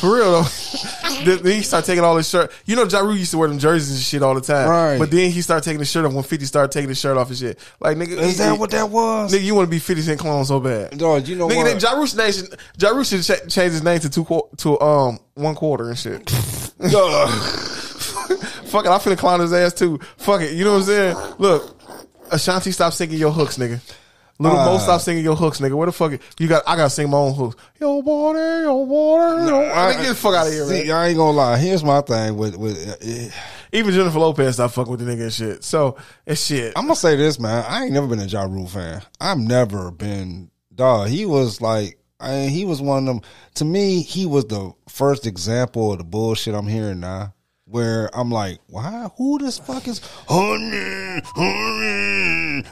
[0.00, 0.42] For real though.
[1.24, 2.52] then he started taking all his shirt.
[2.66, 4.68] You know, Ja Rule used to wear them jerseys and shit all the time.
[4.68, 4.98] Right.
[4.98, 7.28] But then he started taking the shirt off when Fifty started taking the shirt off
[7.28, 7.58] and shit.
[7.80, 9.32] Like nigga, Is he- that what that was?
[9.32, 10.98] Nigga, you want to be Fifty Cent clone so bad.
[10.98, 11.64] Dog, you know Nigga, what?
[11.64, 14.26] then Ja Rule's name should, ja Rule should cha- change his name to two
[14.58, 16.28] to um one quarter and shit.
[18.66, 19.98] Fuck it, I'm finna clown his ass too.
[20.18, 21.16] Fuck it, you know what I'm saying?
[21.38, 21.80] Look,
[22.30, 23.80] Ashanti, stop singing your hooks, nigga.
[24.38, 24.78] Little Mo, Uh.
[24.78, 25.74] stop singing your hooks, nigga.
[25.74, 26.62] Where the fuck you got?
[26.66, 27.56] I gotta sing my own hooks.
[27.80, 29.60] Yo, water, yo, water, yo.
[29.72, 30.90] I- get the fuck out of here, See.
[30.90, 31.56] I ain't gonna lie.
[31.56, 32.76] Here's my thing with with.
[33.02, 33.30] Uh,
[33.72, 35.64] Even Jennifer Lopez stop fucking with the nigga and shit.
[35.64, 36.72] So it's shit.
[36.76, 37.64] I'm gonna say this, man.
[37.68, 39.02] I ain't never been a Ja Rule fan.
[39.20, 40.50] I've never been.
[40.74, 43.20] Dog, he was like, I he was one of them.
[43.56, 47.32] To me, he was the first example of the bullshit I'm hearing now.
[47.68, 49.08] Where I'm like, why?
[49.16, 50.00] Who this fuck is?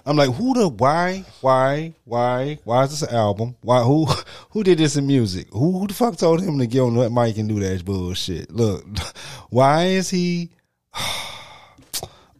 [0.07, 0.69] I'm like, who the?
[0.69, 1.25] Why?
[1.41, 1.95] Why?
[2.05, 2.59] Why?
[2.63, 3.57] Why is this an album?
[3.61, 3.83] Why?
[3.83, 4.07] Who?
[4.51, 5.49] Who did this in music?
[5.53, 8.53] Who, who the fuck told him to get on that mic and do that bullshit?
[8.53, 8.87] Look,
[9.51, 10.51] why is he?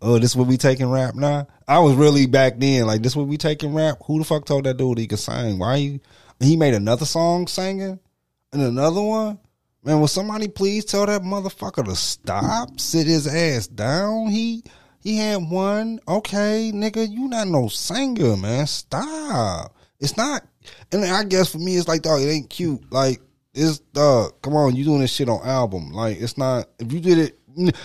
[0.01, 1.49] oh, this what we taking rap now?
[1.67, 3.99] I was really back then, like this what we taking rap?
[4.07, 5.59] Who the fuck told that dude he could sing?
[5.59, 6.01] Why he
[6.39, 7.99] he made another song singing?
[8.53, 9.41] And another one?
[9.85, 12.81] Man, will somebody please tell that motherfucker to stop?
[12.81, 14.29] Sit his ass down.
[14.29, 14.65] He
[15.01, 16.01] he had one.
[16.09, 18.67] Okay, nigga, you not no singer, man.
[18.67, 19.77] Stop.
[20.01, 20.43] It's not
[20.93, 22.91] and I guess for me it's like dog, it ain't cute.
[22.91, 23.21] Like
[23.53, 25.93] it's dog, come on, you doing this shit on album.
[25.93, 27.39] Like it's not if you did it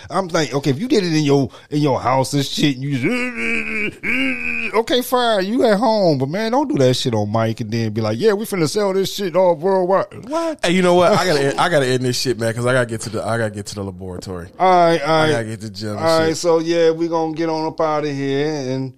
[0.09, 2.97] I'm like, okay, if you did it in your in your house and shit, you
[2.97, 7.71] just okay, fine, you at home, but man, don't do that shit on mic and
[7.71, 10.29] then be like, yeah, we finna sell this shit all worldwide.
[10.29, 10.63] What?
[10.65, 11.11] Hey, you know what?
[11.13, 13.37] I gotta I gotta end this shit, man, because I gotta get to the I
[13.37, 14.49] gotta get to the laboratory.
[14.57, 15.31] All right, all I right.
[15.31, 15.89] gotta get to the gym.
[15.91, 16.37] and All right, shit.
[16.37, 18.93] so yeah, we gonna get on up out of here, and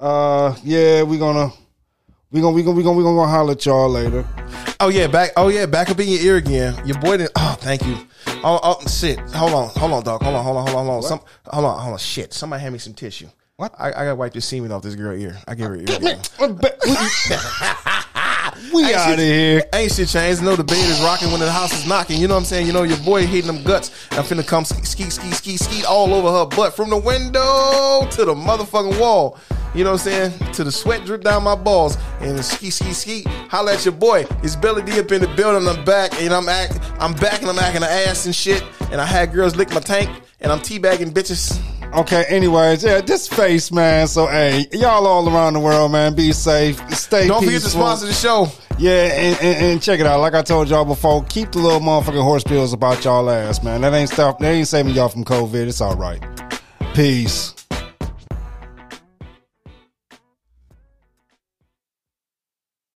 [0.00, 1.50] uh, yeah, we gonna
[2.32, 4.24] we gonna we gonna we gonna we gonna go holler at y'all later.
[4.80, 5.30] Oh yeah, back.
[5.36, 6.74] Oh yeah, back up in your ear again.
[6.84, 7.32] Your boy didn't.
[7.36, 7.96] Oh, thank you.
[8.42, 9.18] Oh, oh shit.
[9.30, 10.22] Hold on, hold on, dog.
[10.22, 11.08] Hold on, hold on, hold on, hold on.
[11.08, 11.98] Some, hold on, hold on.
[11.98, 12.32] Shit.
[12.32, 13.28] Somebody hand me some tissue.
[13.56, 13.74] What?
[13.78, 15.38] I, I gotta wipe this semen off this girl ear.
[15.46, 15.86] I give her ear.
[18.72, 19.62] we out of here.
[19.72, 20.42] Ain't shit changed.
[20.42, 22.20] No, the bed is rocking when the house is knocking.
[22.20, 22.66] You know what I'm saying?
[22.66, 23.90] You know your boy hitting them guts.
[24.12, 28.06] I'm finna come ski, ski, ski, ski, ski all over her butt from the window
[28.10, 29.38] to the motherfucking wall.
[29.74, 30.52] You know what I'm saying?
[30.54, 33.24] To the sweat drip down my balls and ski, ski, ski.
[33.50, 34.26] Holla at your boy.
[34.42, 35.68] It's Billy D up in the building.
[35.68, 38.64] I'm back and I'm act, I'm back and I'm acting the ass and shit.
[38.90, 40.08] And I had girls lick my tank
[40.40, 41.60] and I'm teabagging bitches.
[41.96, 44.06] Okay, anyways, yeah, this face, man.
[44.06, 47.26] So hey, y'all all around the world, man, be safe, stay.
[47.26, 47.80] Don't forget to peaceful.
[47.80, 48.48] sponsor the show.
[48.78, 50.20] Yeah, and, and, and check it out.
[50.20, 53.80] Like I told y'all before, keep the little motherfucking horse pills about y'all ass, man.
[53.80, 54.38] That ain't stuff.
[54.40, 55.66] That ain't saving y'all from COVID.
[55.66, 56.22] It's all right.
[56.92, 57.65] Peace.